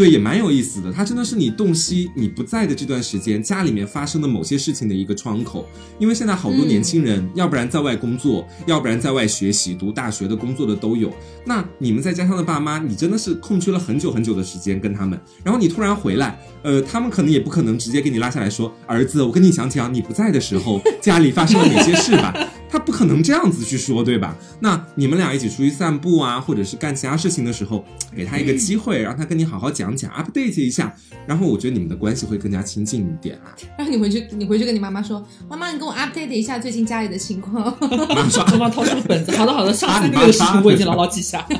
[0.00, 0.90] 对，也蛮有意思的。
[0.90, 5.68] 它真的是你洞悉你不在的这段时间，家里面发生的某些事情的一个窗口。
[5.98, 11.12] 因为现在好多年轻人，要不然在外工作，要不然在外学习、读大学的、工作的都有。
[11.44, 22.34] 那你们在家乡的爸妈，你真的是空缺了很久很久的时间跟他们，然后你突然回来，呃，他们可能也不可能直接给你拉下来说，儿子，我跟你讲讲你不在的时候家里发生了哪些事吧。
[22.72, 24.38] 他不可能这样子去说，对吧？
[24.60, 27.84] 那你们俩一起出去散步啊，或者是干其他事情的时候，
[28.14, 30.94] 给他一个机会，让他跟你好好讲讲，update 一下，
[31.26, 33.54] 然后我觉得你们的关系会更加亲近一点啊。
[33.76, 37.76] 然后你回去，你回去跟你妈妈说，妈妈，你跟我 update 一下最近家里的情况。
[38.14, 41.46] 马上妈妈掏出本子，好的好的，上次那个事妈情我已经牢牢记下。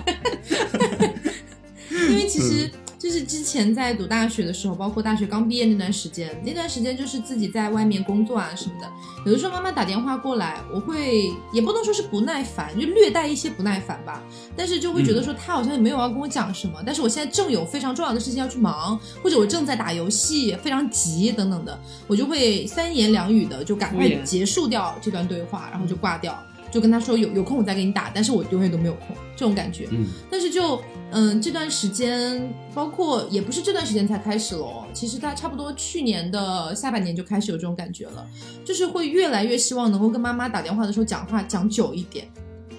[1.91, 2.71] 因为其实
[3.01, 8.87] 就是之前在读大学的时候，包括大学刚毕业那段时间，那段时间就是自己在外面工作啊什么的。
[9.25, 14.23] 有的时候妈妈打电话过来，我会也不能说是不耐烦，就略带一些不耐烦吧。
[14.55, 26.39] 但是就会觉得说她好像也没有要跟我讲什么，但是我现在正有非常重要的事情要去忙，或者我正在打游戏，非常急等等的，我就会三言两语的就赶快结束掉这段对话，然后就挂掉。
[26.71, 29.89] 就跟他说有有空我再给你打，但是我永远都没有空，这种感觉。
[29.91, 38.27] 嗯，但是就嗯这段时间，包括也不是这段时间才开始咯，其实他差不多去年的下半年就开始有这种感觉了，
[38.65, 42.29] 就是会越来越希望能够跟妈妈打电话的时候讲话讲久一点，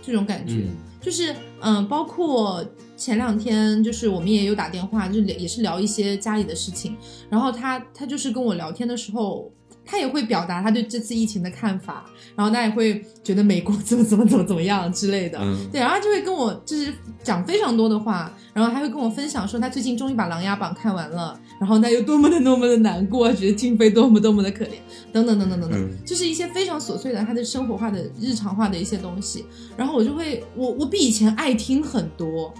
[0.01, 0.53] 这种感觉。
[0.53, 0.69] 嗯
[1.01, 2.63] 就是嗯，包括
[2.95, 6.95] 前两天就是我们也有打电话，就是也是聊一些家里的事情，
[7.27, 9.51] 然后他他就是跟我聊天的时候。
[9.91, 15.67] 他也会表达他对这次疫情的看法，然后他也会觉得美国 怎么怎么怎么怎么样之类的，嗯。
[15.69, 24.75] 对，然后他就会跟我就是讲非常多的话，然后还会跟我分享说他最近终于把《琅琊榜》看完了，然后他又多么的多么的难过，觉得静妃多么多么的可怜，
[25.11, 25.91] 等等等等等等，嗯。
[26.05, 32.53] 就是一些非常琐碎的他的生活化的日常化的一些东西，然后我就会我我比以前爱听很多，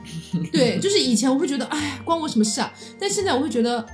[0.52, 3.86] 对，就是以前我会觉得哎关我什么事啊，但现在我会觉得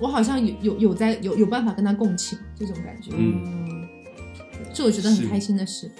[0.00, 3.88] 我好像有有有在有有办法跟他共情这种感觉，嗯嗯，
[4.74, 5.90] 这我觉得很开心的事。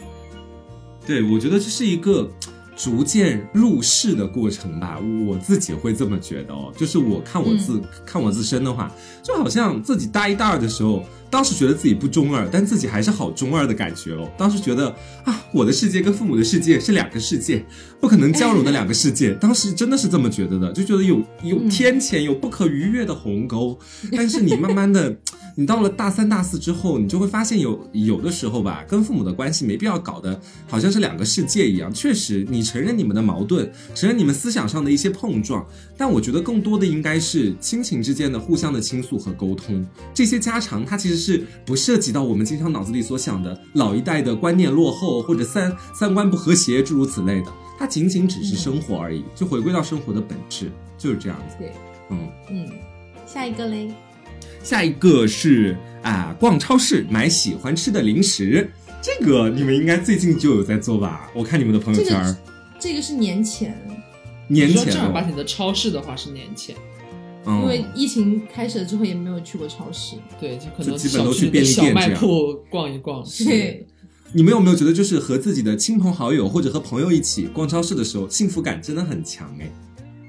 [1.06, 2.30] 对，我觉得这是一个
[2.76, 6.70] 逐渐入世的过程吧，我自己会这么觉得哦。
[6.76, 14.30] 就是我看我自、看我自身的话，就好像自己大一大二的时候，当时觉得自己不中二，但自己还是好中二的感觉哦。
[14.36, 17.64] 当时觉得啊，我的世界跟父母的世界是两个世界，
[17.98, 19.32] 不可能交融的两个世界。
[19.40, 23.78] 当时真的是这么觉得的，就觉得有有天堑，有不可逾越的鸿沟。
[24.12, 25.16] 但是你慢慢的。
[25.58, 30.38] 你到了大三、大四之后，你就会发现有有的时候吧，跟父母的关系没必要搞得
[30.68, 31.90] 好像是两个世界一样。
[31.90, 39.86] 确实，你承认你们的矛盾，承认你们思想上的一些碰撞，但我觉得更多的应该是亲情之间的互相的倾诉和沟通。
[40.12, 51.56] 这些家常，它其实是不涉及到我们经常脑子里所想的老一代的观念落后或者三三观不和谐诸如此类的，它仅仅只是生活而已，就回归到生活的本质，就是这样子。
[51.58, 51.72] 对，
[52.10, 52.28] 嗯。
[52.50, 52.68] 嗯，
[53.26, 53.90] 下一个嘞，
[54.66, 58.68] 下一个是啊，逛超市买喜欢吃的零食，
[59.00, 61.30] 这个你们应该最近就有在做吧？
[61.32, 62.16] 我看你们的朋友圈。
[62.16, 62.36] 儿，
[62.76, 63.78] 这这个是年前，
[64.48, 66.74] 年前哦，正儿八经的超市的话是年前，
[67.46, 67.62] 嗯。
[67.62, 70.16] 因为疫情开始了之后也没有去过超市。
[70.40, 72.20] 对，就可能就基本都去便利店小卖店这样。
[72.20, 73.24] 铺逛一逛。
[73.44, 73.86] 对，
[74.32, 79.70] 你们有没有觉得，就是和自己的亲朋好友或者和朋友一起逛超市的时候，幸福感真的很强哎？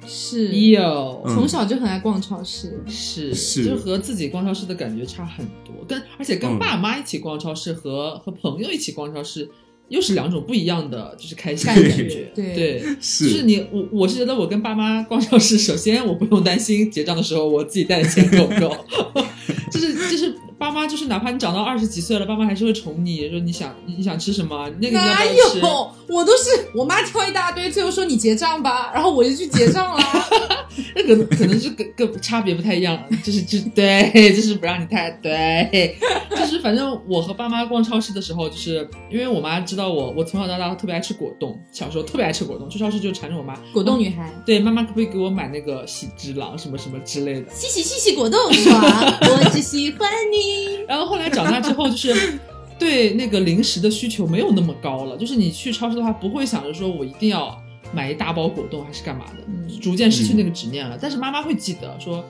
[0.08, 1.36] 是，有嗯。
[1.36, 2.82] 从小就很爱逛超市。
[2.88, 3.34] 是。
[3.34, 3.64] 是。
[3.64, 6.58] 就是和自己逛超市的感觉差很多，跟而且跟嗯。
[6.58, 9.50] 爸妈一起逛超市和和朋友一起逛超市
[9.90, 12.10] 又是两种不一样的，就是开心的感感觉。
[12.10, 12.80] 觉对。
[13.00, 18.76] 是，就是是，你我我是觉得我跟爸妈逛超市，首 先我不用担心结账的时候我自己带的钱够不够，
[19.72, 25.24] 就是就是爸妈就是哪怕你长到二十几岁了，爸妈还是会宠你，说你想你想吃什么，那个哪？
[25.24, 25.92] 有？
[26.08, 30.67] 我都是我妈挑一大堆，最后说你结账吧，然后我就去结账啦。
[30.96, 35.98] 那个可能是个个差别不太一样，就是就对，就是不让你太对，
[36.32, 47.52] 就是反正我和爸妈逛超市的时候，就是因为我妈知道我，我从小到大特别爱吃果冻，小时候特别爱吃果冻，去超市就缠着我妈，果冻女孩，对妈妈可不可以给我买那个喜之郎什么什么之类的。
[47.52, 50.84] 嘻嘻嘻嘻果冻爽，我只喜欢你。
[50.88, 52.40] 然后后来长大之后，就是
[52.80, 57.60] 对那个零食的需求没有那么高了，就是你去超市的话，不会想着说我一定要
[57.94, 60.98] 买一大包果冻还是干嘛的，嗯逐渐失去那个执念了。
[61.02, 62.24] 但是妈妈会记得说，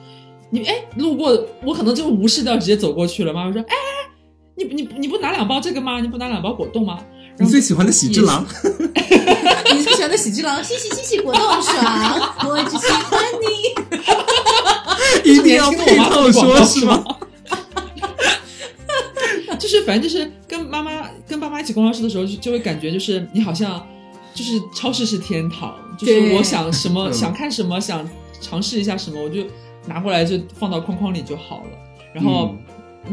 [0.50, 3.32] 你哎路过，我可能就无视掉，直接走过去了。
[3.32, 3.74] 妈妈说，哎，
[4.56, 6.00] 你你你不拿两包这个吗？
[6.00, 6.98] 你不拿两包果冻吗？
[7.38, 8.44] 你最喜欢的喜之郎，
[9.72, 13.46] 你最喜欢的喜之郎，嘻嘻嘻嘻果冻爽，我只喜欢你。
[15.30, 17.04] 一定要配套说是吗？
[19.58, 23.86] 就是反正就是跟妈妈跟爸妈一起逛超市的时候，就就会感觉就是你好像
[24.38, 27.12] 就是超市是天堂，就是我想什么嗯。
[27.12, 28.08] 想看什么想
[28.40, 29.42] 尝试一下什么，我就
[29.88, 31.70] 拿过来就放到框框里就好了。
[32.14, 32.54] 然后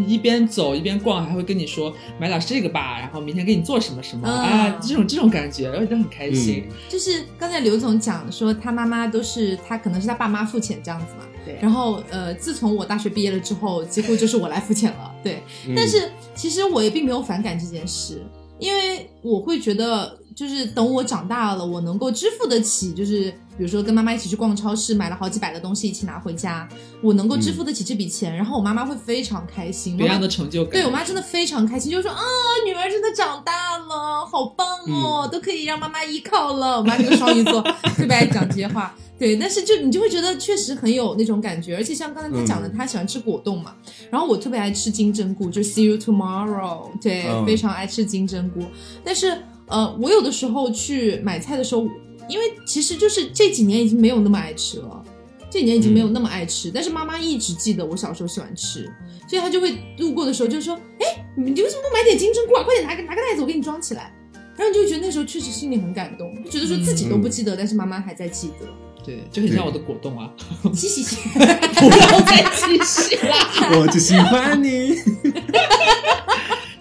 [0.05, 6.65] 一边走一边逛，还会跟你说买点这个吧，然后明天给你做什么什么，嗯哎，这种这种感觉，然后就很开心。
[6.87, 11.23] 就是刚才刘总讲说，他妈妈都是他可能是他爸妈付钱这样子嘛。
[11.43, 11.57] 对。
[11.59, 15.11] 然后呃，自从我大学毕业了之后，几乎就是我来付钱了。
[15.23, 15.73] 对，嗯。
[15.75, 18.23] 但是其实我也并没有反感这件事，
[18.59, 26.67] 因为我会觉得，就是等我长大了，我能够支付得起，就是比如说跟妈妈一起去逛超市，买了好几百个东西一起拿回家，
[27.01, 29.95] 我能够支付得起这笔钱，然后我妈妈会非常开心。
[29.95, 32.21] 别样的成就感，对我妈真的非常开心，就说啊，
[32.65, 36.77] 女儿真的长大了，好棒哦，都可以让妈妈依靠了。
[36.79, 37.61] 我妈这个双鱼座
[37.95, 42.73] 特别爱讲这些话，对，但是就你就会觉得确实很有那种感觉，而且像刚才他讲的，嗯。
[42.75, 43.73] 他喜欢吃果冻嘛，
[44.11, 47.45] 然后我特别爱吃金针菇，就 See you tomorrow，对，嗯。
[47.45, 48.65] 非常爱吃金针菇，
[49.01, 49.37] 但是
[49.67, 51.87] 呃，我有的时候去买菜的时候，
[52.27, 55.03] 因为其实就是这几年已经没有那么爱吃了。
[55.49, 58.91] 这几年已经没有那么爱吃，但是妈妈一直记得我小时候喜欢吃，
[59.29, 62.63] 所以她就会路过的时候就说：“哎，你你为什么不买点金针菇啊？
[62.63, 64.13] 快点拿个拿个袋子，我给你装起来。”
[64.57, 68.65] 然后你就觉得那时候确实心里很感动，就觉得说自己都不记得，但是妈妈还在记得。
[69.05, 70.29] 对，就很像我的果冻啊，
[70.73, 73.37] 嘻嘻嘻， 不要再继续啦。
[73.79, 74.95] 我只喜欢你。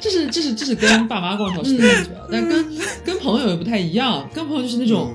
[0.05, 2.67] 这是这是这是跟爸妈逛超市的感觉，但跟
[3.05, 4.29] 跟朋友也不太一样。
[4.35, 5.15] 跟朋友就是那种、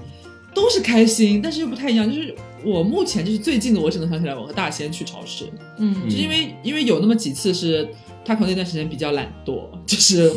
[0.53, 2.11] 都是开心，但是又不太一样。
[2.11, 2.35] 就是
[2.65, 5.45] 我目前就是最近的，我只能想起来我和大仙去超市，
[5.77, 7.87] 嗯就是因为因为有那么几次是。
[8.25, 10.31] 他可能那段时间比较懒惰，就是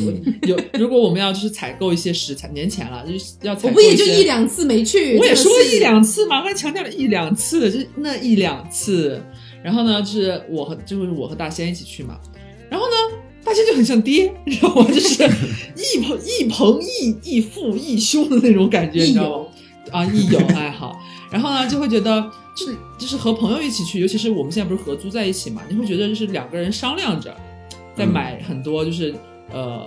[0.46, 9.20] 有如果我们要就是采购一些食材，年前了就是要采购我不也就一两次没去，我也说一两次嘛，我还强调了一两次，就是那一两次。
[9.62, 12.18] 然后呢，就是我和就是我和大仙一起去嘛。
[12.70, 14.86] 然后呢，大仙就很像爹，你知道吗？
[14.88, 15.22] 就是
[15.76, 19.46] 一朋一朋一一父一兄的那种感觉，你知道吗？
[19.90, 20.98] 啊，一友爱好。
[21.30, 27.36] 然后呢，就会觉得就是就是和朋友一起去，尤其是我们现在不是合租在一起嘛，你会觉得就是两个人商量着
[27.96, 29.14] 在买很多，就是、
[29.52, 29.86] 呃。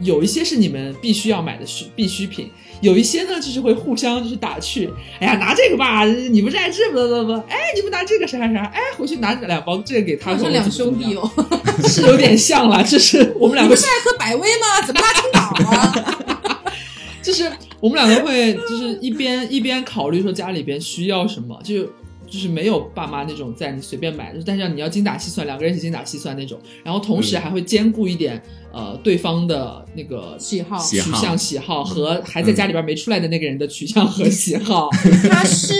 [0.00, 4.90] 有一些是你们必须要买的需必需品，有一些呢就是会互相就是打趣，
[5.20, 11.88] 哎呀拿这个吧，你不是爱这不不不，哎你不拿这个啥啥啥，哎回去拿两包这个给他，好像两兄弟哦，哦。
[11.88, 14.82] 是有点像了，就是我们两个你不是爱喝百威吗？
[14.86, 15.40] 怎么拉青岛
[15.70, 16.72] 啊？
[17.22, 21.90] 就是我们两个会就是一边一边考虑说家里边需要什么，就
[22.26, 34.90] 就是没有爸妈那种在你随便买，但是你要精打细算，两个人一起精打细算那种，然后同时还会兼顾一点、呃对方的那个喜好喜好取向喜好和还在家里边没出来的那个人的取向和喜好。
[35.30, 35.74] 他是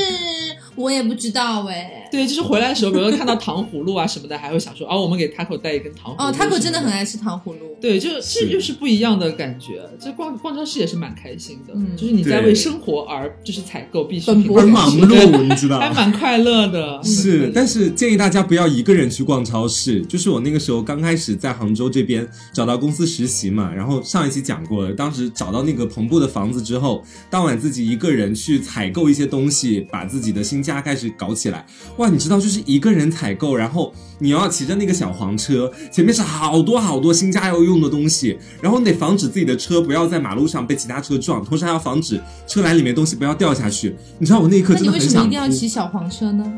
[0.76, 2.08] 我也不知道哎。
[2.10, 6.24] 对，就是回来的时候，比如说看到糖葫芦啊什么的，还会想说，哦，我们给 Taco 带一根糖葫芦。
[6.24, 6.90] 哦，Taco 真的很。
[6.90, 7.75] 爱吃糖葫芦。
[7.80, 9.82] 对，就是这就是不一样的感觉。
[10.00, 17.02] 这逛逛超市也是蛮开心的，嗯就是你在为生活而就是采购必需品，奔波而忙碌，你知道 还蛮快乐的。
[17.02, 20.00] 是，但是建议大家不要一个人去逛超市。
[20.06, 31.66] 就是我那个时候刚开始在杭州这边找到公司实习嘛，然后上一期讲过了，当时找到那个棚布的房子之后，当晚自己一个人去采购一些东西，把自己的新家开始搞起来。
[31.98, 43.94] 哇，你知道，就是一个人采购，然后你要骑着那个小黄车，前面是好多好多新加油用的东西，然后你得防止自己的车不要在马路上被其他车撞，同时还要防止车篮里面东西不要掉下去。
[44.18, 45.12] 你知道我那一刻那你为真的很想哭。
[45.12, 46.52] 什么一定要骑小黄车呢？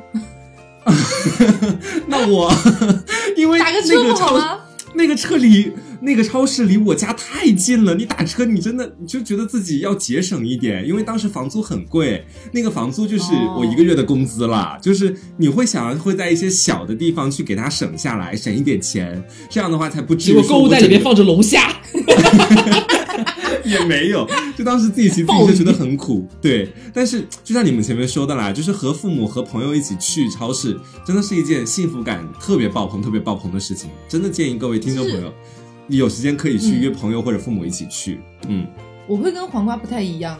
[2.07, 2.51] 那我
[3.37, 4.59] 因为打个那个车不好吗？
[4.95, 5.71] 那个车离
[6.01, 21.81] 那个超市离我家太近了，你打车你真的你就觉得自己要节省一点，因为当时房租很贵，那个房租就是哦我一个月的工资啦，就是你会想会在一些小的地方去给它省下来，省一点钱，这样的话才不至结果于我购物袋里面放着龙虾，
[23.65, 24.27] 也没有，
[24.57, 26.73] 就当时自己骑自行车觉得很苦，对。
[26.95, 33.91] 但是就像你们前面说的啦，就是和父母和朋友一起去超市，真的是一件幸福感特别爆棚、特别爆棚的事情。
[34.09, 35.33] 真的建议各位听众朋友，
[35.89, 36.80] 你有时间可以去嗯。
[36.80, 38.20] 约朋友或者父母一起去。
[38.47, 38.64] 嗯，
[39.09, 40.39] 我会跟黄瓜不太一样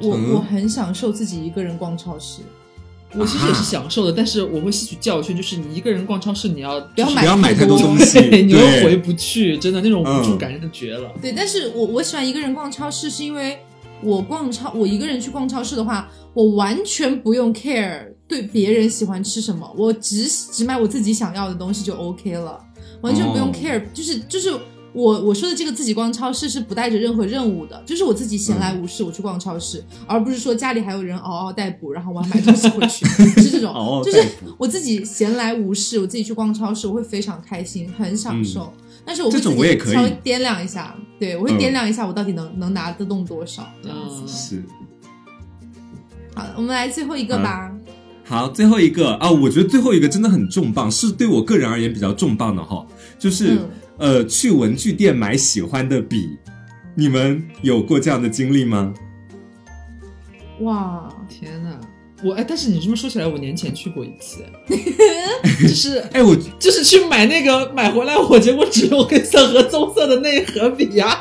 [0.00, 0.32] 哎，我、嗯。
[0.32, 2.40] 我很享受自己一个人逛超市，
[3.14, 11.10] 我其实也是享受的，但是我会吸取教训，就是你一个人逛超市，你要不要买不要买太太多东西，你又回不去，真的那种无助嗯感真的绝了。
[11.20, 13.58] 对，但是我我喜欢一个人逛超市，是因为
[14.02, 22.60] 我逛超，我一个人去逛超市的话，我完全不用 care 对别人喜欢吃什么，我只只买我自己想要的东西就 OK 了，
[23.00, 23.52] 完全不用哦。
[23.52, 24.52] care，、就是就是。
[24.96, 33.04] 我我说的这个自己逛超市是不带着任何任务的，就是我自己闲来无事我去逛超市，而不是说家里还有人嗷嗷待哺，然后我要买东西回去，
[33.42, 34.24] 是这种就是
[34.56, 38.72] 我自己闲来无事，我自己去逛超市，我会非常开心，很享受。
[39.04, 44.22] 但是我这种自己我也可以稍微掂量一下，对我会嗯掂量一下我到底能、能拿得动多少这样子。
[44.22, 44.64] 嗯，是。
[46.34, 47.70] 好，我们来最后一个吧。
[48.24, 52.84] 好，最后一个啊，我觉得最后一个真的很重磅，是对我个人而言比较重磅的哈，
[53.18, 53.68] 就是、嗯
[53.98, 56.36] 呃，去文具店买喜欢的笔，
[56.94, 58.92] 你们有过这样的经历吗？
[60.60, 61.78] 哇，天呐，
[62.22, 64.44] 我哎，但是你这么说起来，我年前去过一次，
[65.62, 71.20] 就是 哎，我就是去买那个买回来，我结果只有黑色和棕色的那一盒笔呀、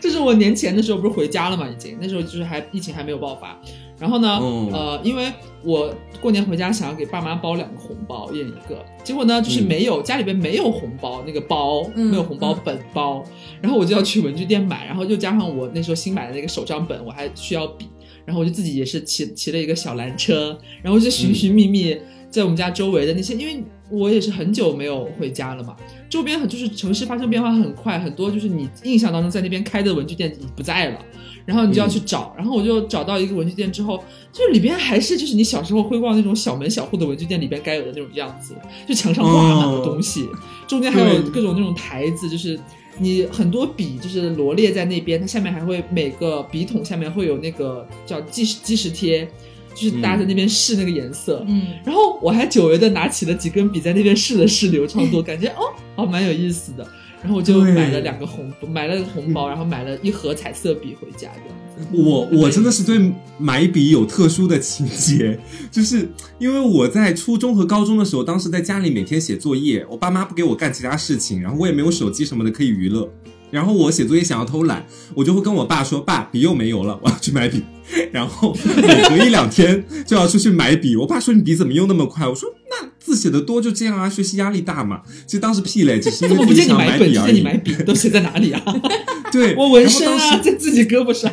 [0.00, 1.96] 就是我年前的时候不是回家了嘛，已经。
[2.00, 3.60] 那时候就是还疫情还没有爆发，
[4.00, 5.30] 然后呢，哦呃，因为
[5.62, 13.22] 我过年回家想要给爸妈包两个红包，一人一个，结果呢就是没有、家里边没有红包那个包，嗯没有红包本包，
[13.60, 17.88] 然后我就要去文具店买，然后又加上我那时候新买的那个手账本，我还需要笔，
[18.24, 21.94] 然后我就自己也是骑骑了一个小蓝车，然后就寻寻觅觅
[22.30, 25.76] 在我们家周围的那些，因为我也是很久没有回家了嘛，
[26.08, 30.98] 周边很就是城市发生变化很快，很多就是你印象当中在那边开的文具店已不在了。
[31.46, 33.96] 然后你就要去找，然后我就找到一个文具店之后，
[34.30, 38.54] 就是里边还是就是你小时候会逛那种小门小户的文具店里边该有的那种样子，
[38.86, 40.28] 就墙上挂满了东西，
[40.68, 42.60] 中间还有各种那种台子，就是
[42.98, 49.28] 你很多笔就是罗列在那边，它下面还会每个笔筒下面会有那个叫计时计时贴，
[49.74, 51.44] 就是大家在那边试那个颜色。
[51.48, 56.86] 嗯，然后我还久违的拿起了几根笔在那边试了试流畅度，感觉哦，好蛮有意思的。
[57.22, 61.86] 然后我就买了两个红，买了个红包，然后买了一盒彩色笔回家这样子。
[61.92, 65.38] 我我真的是对买笔有特殊的情节，
[65.70, 66.08] 就是
[66.38, 73.06] 因为我在初中和高中的时候，当时在家里每天写作业，我爸妈不给我干其他事情，然后我也没有手机什么的可以娱乐，
[73.50, 77.62] 然后我写作业想要偷懒，我就会跟我爸说：“爸，笔又没油了，我要去买笔。
[78.12, 80.94] ”然后每隔一两天就要出去买笔。
[80.96, 87.34] 我爸说：“你笔怎么用那么快？”我说：“那字写的多就这样啊，学习压力大嘛。”其实当时屁嘞，只是因为自己想买，笔而已。
[87.34, 88.62] 你买笔，都写在哪里啊？
[89.32, 91.32] 对，我纹身啊，在自己胳膊上。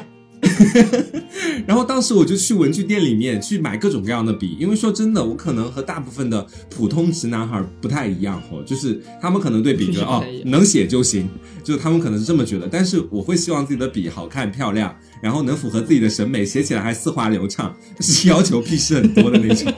[1.68, 11.28] 然后当时我就去文具店里面去买各种各样的笔，因为说真的，我可能和大部分的普通直男孩不太一样哦，就是他们可能对笔觉得哦能写就行，
[11.64, 19.74] 就是他们可能是这么觉得，但是我会希望自己的笔好看漂亮，然后能符合自己的审美，写起来还丝滑流畅，就是要求屁事很多的那种。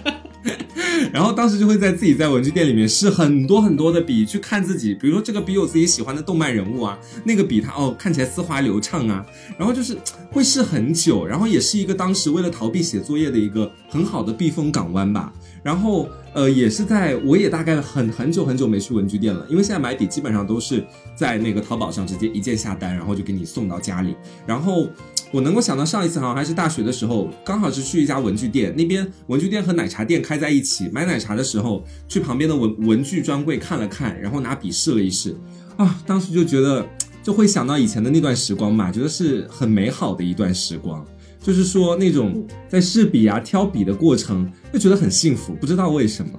[1.12, 9.26] 然后当时就会在自己在文具店里面试很多很多的笔，去看自己，比如说这个笔有自己喜欢的动漫人物啊，那个笔它哦看起来丝滑流畅啊，
[9.58, 9.98] 然后就是
[10.32, 15.34] 会试很久，然后也是一个当时为了逃避写作业的一个很好的避风港湾吧。
[15.62, 20.86] 然后呃也是在我也大概很很久很久没去文具店了，因为现在买笔基本上都是
[21.16, 24.88] 在那个淘宝上直接一键下单，然后就给你送到家里，然后。
[25.32, 30.90] 我能够想到上一次好像还是大学的时候，刚好是去一家文具店，那边文具店和奶茶店开在一起。
[30.92, 35.36] 买奶茶的时候，去旁边的文文具专柜看了看，然后拿笔试了一试，
[35.78, 36.88] 啊，当时就觉得
[37.22, 41.06] 就会想到以前的那段时光嘛，觉得是很美好的一段时光。
[41.42, 46.32] 就是说那种在试笔啊、挑笔的过程，就觉得很幸福，不知道为什么。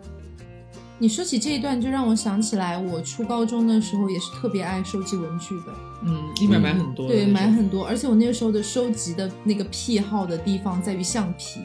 [1.03, 5.73] 你说起这一段，就让我想起来，我初高中的时候也是特别爱收集文具的。
[6.05, 11.61] 嗯，一买买很多对，买很多，而且我那个时候的收集的那个癖好的地方在于橡皮，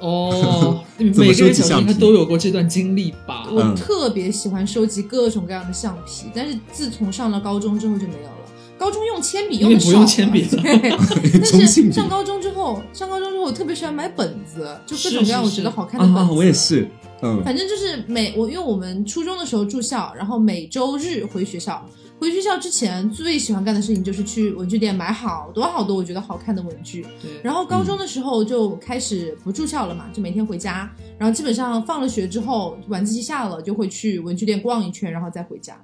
[0.00, 3.46] 哦， 每个人小时候应该都有过这段经历吧？
[3.48, 8.43] 我嗯特别喜欢收集各种各样的橡皮，但是自从上了高中之后就没有了。
[8.78, 16.32] 高中用铅笔用的因为不用铅笔 但是上高中之后，上高中之后我特别喜欢买本子，就各种各样我觉得好看的啊本子。
[16.32, 16.52] 啊，我也。
[16.52, 16.88] 是，
[17.22, 21.84] 嗯，反正就是每我因为我们初中的时候住校，然后每周日回学校。
[22.16, 27.02] 回学校之前最喜欢干的事情就是去文具店买好多好多我觉得好看的文具。
[27.20, 35.78] 对，然后高中的时候就开始不住校了嘛，就每天回家，然后基本上放了学之后，晚自习下了就会去文具店逛一圈，然后再回家，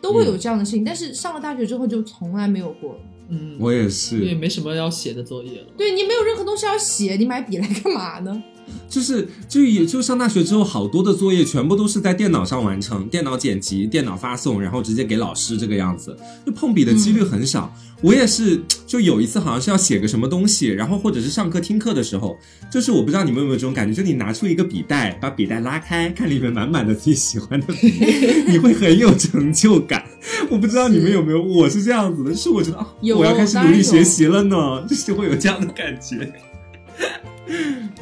[0.00, 0.84] 都会有这样的事情。
[0.84, 3.00] 但是上了大学之后就从来没有过了。
[3.28, 5.66] 嗯，我也因为，没什么要写的作业了。
[5.76, 8.42] 对你没有任何东西要写，你买笔来干嘛呢？
[8.88, 17.72] 就是就也就上大学之后，好多的作业全部都是在电脑上完成，电脑剪辑、电脑发送，然后直接给老师这个样子，就碰笔的几率很少。
[18.02, 22.38] 我也是，就有一次好像是要写个什么东西，然后或者是上课听课的时候，
[22.72, 27.92] 就是我不知道你们有没有这种感觉，就你拿出一个笔袋，把笔袋拉开，看里面满满的自己喜欢的笔，
[28.48, 30.02] 你会很有成就感。
[30.50, 36.32] 我不知道你们有没有，我是这样子的，就是我觉得啊，有我要开始努力学习了呢， 就是会有这样的感觉。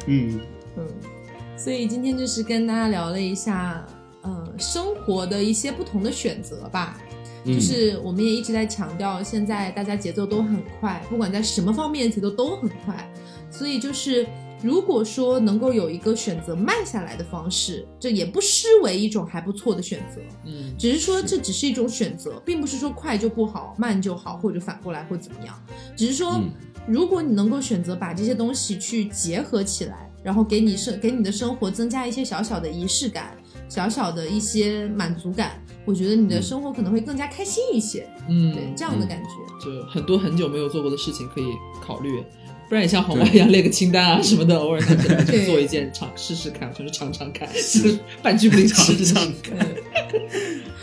[0.07, 0.39] 嗯。
[1.59, 3.85] 嗯，所以今天就是跟大家聊了一下，
[4.21, 6.97] 呃，生活的一些不同的选择吧。
[7.45, 13.09] 嗯就是我们也一直在强调，现在大家节奏都很快，不管在什么方面节奏都很快，
[13.49, 14.27] 所以就是
[14.61, 20.19] 如果说能够有一个选择慢下来的方式，这也不失为一种还不错的选择。
[20.45, 25.57] 嗯，只是说这只是一种选择，并不是说快就不好，慢就好，或者反过来或怎么样。
[25.95, 26.51] 只是说，嗯
[26.85, 38.07] 如果你能够选择把这些东西去结合起来，然后给你生给你的生活增加一些小小的仪式感，小小的一些满足感，我觉得你的嗯生活可能会更加开心一些。
[38.27, 39.29] 嗯，对，这样的感觉。
[39.63, 42.23] 就很多很久没有做过的事情可以考虑，
[42.69, 49.67] 不然你像红外一样列个清单啊什么的， 偶尔拿起来对就做一件尝试试看，就是尝尝看，就是半句不离尝试尝看。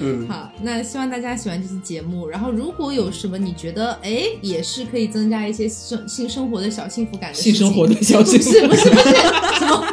[0.01, 2.28] 嗯，好，那希望大家喜欢这期节目。
[2.28, 9.05] 然后，如果有什么你觉得哎也是可以增加一些生性生活的小幸福感的事情，性生活的小幸福 不是不是不是
[9.59, 9.87] 什么，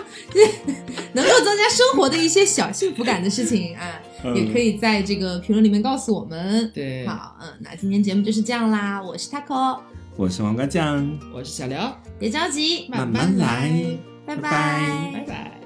[1.14, 6.70] 能够增加生活的一些小幸福感的事情啊，嗯也可以在这个评论里面告诉我们。
[6.74, 9.02] 对，好，嗯，那今天节目就是这样啦。
[9.02, 9.80] 我是 taco，
[10.16, 11.78] 我是黄瓜酱，我是小刘，
[12.20, 13.97] 别着急，慢慢来。
[14.26, 15.11] 拜拜拜。
[15.14, 15.62] 拜拜。